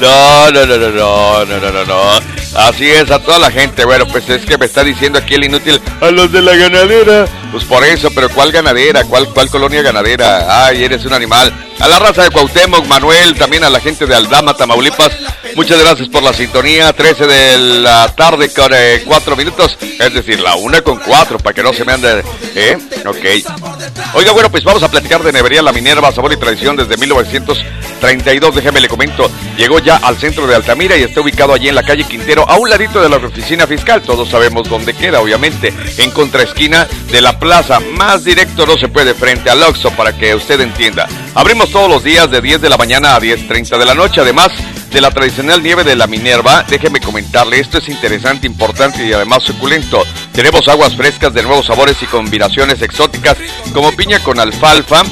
No, 0.00 0.50
no, 0.50 0.66
no, 0.66 0.76
no, 0.78 1.44
no, 1.44 1.60
no, 1.60 1.70
no, 1.72 1.84
no, 1.84 2.20
Así 2.54 2.88
es, 2.90 3.10
a 3.10 3.18
toda 3.18 3.38
la 3.38 3.50
gente. 3.50 3.84
Bueno, 3.84 4.06
pues 4.06 4.28
es 4.28 4.44
que 4.44 4.58
me 4.58 4.66
está 4.66 4.84
diciendo 4.84 5.18
aquí 5.18 5.34
el 5.34 5.44
inútil, 5.44 5.80
a 6.00 6.10
los 6.10 6.30
de 6.30 6.42
la 6.42 6.54
ganadera. 6.54 7.26
Pues 7.50 7.64
por 7.64 7.84
eso, 7.84 8.10
pero 8.14 8.28
¿cuál 8.30 8.52
ganadera? 8.52 9.04
¿Cuál, 9.04 9.28
cuál 9.28 9.48
colonia 9.48 9.82
ganadera? 9.82 10.66
Ay, 10.66 10.84
eres 10.84 11.04
un 11.04 11.12
animal. 11.12 11.52
A 11.80 11.88
la 11.88 11.98
raza 11.98 12.22
de 12.22 12.30
Cuauhtémoc, 12.30 12.86
Manuel, 12.86 13.34
también 13.34 13.64
a 13.64 13.70
la 13.70 13.80
gente 13.80 14.06
de 14.06 14.14
Aldama, 14.14 14.54
Tamaulipas. 14.54 15.12
Muchas 15.56 15.80
gracias 15.80 16.08
por 16.08 16.22
la 16.22 16.32
sintonía. 16.32 16.92
13 16.92 17.26
de 17.26 17.58
la 17.58 18.08
tarde 18.14 18.50
con 18.50 18.70
4 19.04 19.34
eh, 19.34 19.36
minutos. 19.36 19.78
Es 19.98 20.14
decir, 20.14 20.40
la 20.40 20.54
1 20.54 20.84
con 20.84 20.98
4, 20.98 21.38
para 21.38 21.54
que 21.54 21.62
no 21.62 21.72
se 21.72 21.84
me 21.84 21.92
ande. 21.92 22.22
¿Eh? 22.54 22.78
Ok. 23.06 24.14
Oiga, 24.14 24.32
bueno, 24.32 24.50
pues 24.50 24.64
vamos 24.64 24.82
a 24.82 24.90
platicar 24.90 25.22
de 25.22 25.32
Nevería 25.32 25.62
La 25.62 25.72
Minerva, 25.72 26.12
sabor 26.12 26.32
y 26.32 26.36
tradición 26.36 26.76
desde 26.76 26.96
1932. 28.02 28.54
Déjeme 28.54 28.80
le 28.80 28.88
comento. 28.88 29.30
Llegó 29.56 29.78
ya 29.78 29.96
al 29.96 30.16
centro 30.16 30.46
de 30.46 30.54
Altamira 30.54 30.96
y 30.96 31.02
está 31.02 31.20
ubicado 31.20 31.54
allí 31.54 31.68
en 31.68 31.74
la 31.74 31.82
calle 31.82 32.04
Quintero, 32.04 32.48
a 32.48 32.56
un 32.56 32.68
ladito 32.68 33.00
de 33.00 33.08
la 33.08 33.16
oficina 33.16 33.66
fiscal. 33.66 34.02
Todos 34.02 34.28
sabemos 34.28 34.68
dónde 34.68 34.94
queda, 34.94 35.20
obviamente. 35.20 35.72
En 35.98 36.10
contraesquina 36.10 36.86
de 37.10 37.20
la 37.20 37.38
plaza. 37.38 37.80
Más 37.80 38.24
directo 38.24 38.66
no 38.66 38.76
se 38.76 38.88
puede 38.88 39.14
frente 39.14 39.50
al 39.50 39.62
Oxxo, 39.62 39.90
para 39.92 40.16
que 40.16 40.34
usted 40.34 40.60
entienda. 40.60 41.06
Abrimos 41.34 41.70
todos 41.70 41.88
los 41.88 42.04
días 42.04 42.30
de 42.30 42.40
10 42.40 42.60
de 42.60 42.68
la 42.68 42.76
mañana 42.76 43.14
a 43.14 43.20
10.30 43.20 43.78
de 43.78 43.84
la 43.84 43.94
noche. 43.94 44.20
Además 44.20 44.52
de 44.92 45.00
la 45.00 45.10
tradicional 45.10 45.62
nieve 45.62 45.84
de 45.84 45.96
la 45.96 46.06
Minerva, 46.06 46.64
déjeme 46.68 47.00
comentarle, 47.00 47.58
esto 47.58 47.78
es 47.78 47.88
interesante, 47.88 48.46
importante 48.46 49.06
y 49.06 49.12
además 49.12 49.42
suculento. 49.42 50.02
Tenemos 50.32 50.68
aguas 50.68 50.94
frescas 50.94 51.32
de 51.32 51.42
nuevos 51.42 51.66
sabores 51.66 52.02
y 52.02 52.06
combinaciones 52.06 52.82
exóticas 52.82 53.38
como 53.72 53.92
piña 53.92 54.22
con 54.22 54.38
alfalfa, 54.38 55.02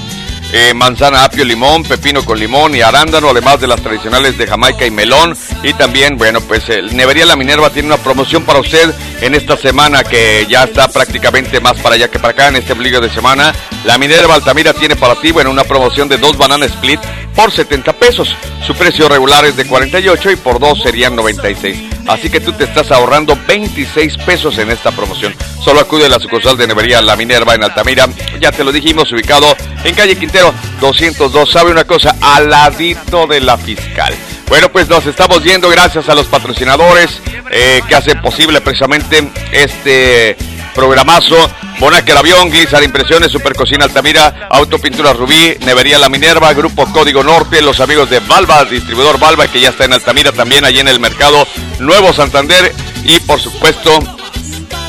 eh, 0.53 0.75
manzana, 0.75 1.25
apio, 1.25 1.45
limón, 1.45 1.85
pepino 1.85 2.25
con 2.25 2.39
limón 2.39 2.75
y 2.75 2.81
arándano, 2.81 3.31
además 3.31 3.61
de 3.61 3.67
las 3.67 3.81
tradicionales 3.81 4.37
de 4.37 4.47
Jamaica 4.47 4.85
y 4.85 4.91
melón. 4.91 5.37
Y 5.63 5.73
también, 5.75 6.17
bueno, 6.17 6.41
pues 6.41 6.69
el 6.69 6.97
Nevería 6.97 7.25
La 7.25 7.37
Minerva 7.37 7.71
tiene 7.71 7.89
una 7.89 7.99
promoción 7.99 8.45
para 8.45 8.61
usted 8.61 8.93
en 9.21 9.35
esta 9.35 9.57
semana 9.57 10.03
que 10.03 10.47
ya 10.49 10.65
está 10.65 10.89
prácticamente 10.89 11.61
más 11.61 11.79
para 11.81 11.95
allá 11.95 12.09
que 12.09 12.19
para 12.19 12.33
acá 12.33 12.49
en 12.49 12.57
este 12.57 12.73
obligo 12.73 13.01
de 13.01 13.11
semana. 13.11 13.55
La 13.85 13.99
Minerva 13.99 14.35
Altamira 14.35 14.73
tiene 14.73 14.97
para 14.97 15.15
ti, 15.17 15.31
bueno, 15.31 15.51
una 15.51 15.65
promoción 15.65 16.09
de 16.09 16.19
dos 16.19 16.37
bananas 16.37 16.71
split 16.71 17.01
por 17.35 17.53
70 17.53 17.93
pesos. 17.95 18.35
Su 18.67 18.75
precio 18.75 19.09
regular 19.09 19.45
es 19.45 19.57
de 19.57 19.67
48 19.67 20.31
y 20.33 20.37
por 20.37 20.59
dos 20.59 20.83
serían 20.83 21.15
96. 21.15 21.90
Así 22.11 22.29
que 22.29 22.41
tú 22.41 22.53
te 22.53 22.65
estás 22.65 22.91
ahorrando 22.91 23.39
26 23.47 24.19
pesos 24.19 24.59
en 24.59 24.71
esta 24.71 24.91
promoción. 24.91 25.33
Solo 25.63 25.81
acude 25.81 26.07
a 26.07 26.09
la 26.09 26.19
sucursal 26.19 26.57
de 26.57 26.67
Nevería 26.67 27.01
La 27.01 27.15
Minerva 27.15 27.55
en 27.55 27.63
Altamira. 27.63 28.09
Ya 28.41 28.51
te 28.51 28.65
lo 28.65 28.73
dijimos, 28.73 29.13
ubicado 29.13 29.47
en 29.85 29.95
calle 29.95 30.17
Quintero 30.17 30.53
202. 30.81 31.51
¿Sabe 31.51 31.71
una 31.71 31.85
cosa? 31.85 32.17
Al 32.21 32.51
ladito 32.51 33.29
de 33.29 33.41
la 33.41 33.57
fiscal. 33.57 34.13
Bueno, 34.49 34.73
pues 34.73 34.89
nos 34.89 35.07
estamos 35.07 35.45
yendo 35.45 35.69
gracias 35.69 36.09
a 36.09 36.15
los 36.17 36.27
patrocinadores 36.27 37.23
eh, 37.53 37.81
que 37.87 37.95
hacen 37.95 38.21
posible 38.21 38.61
precisamente 38.61 39.31
este 39.53 40.37
programazo. 40.75 41.37
Bonaque 41.79 42.13
Avión, 42.13 42.51
Glizar 42.51 42.83
Impresiones, 42.83 43.33
Supercocina 43.33 43.87
Altamira, 43.87 44.49
Autopintura 44.51 45.15
Rubí, 45.15 45.57
Nevería 45.65 45.99
La 45.99 46.11
Minerva, 46.11 46.53
Grupo 46.53 46.85
Código 46.93 47.23
Norte, 47.23 47.63
los 47.63 47.81
amigos 47.81 48.11
de 48.11 48.21
Balba, 48.21 48.65
distribuidor 48.67 49.19
Balba, 49.19 49.49
que 49.49 49.61
ya 49.61 49.71
está 49.71 49.87
en 49.87 49.95
Altamira 49.95 50.33
también, 50.33 50.65
allí 50.65 50.81
en 50.81 50.89
el 50.89 51.01
mercado 51.01 51.47
Nuevo 51.79 52.13
Santander, 52.13 52.75
y 53.05 53.19
por 53.21 53.41
supuesto, 53.41 53.99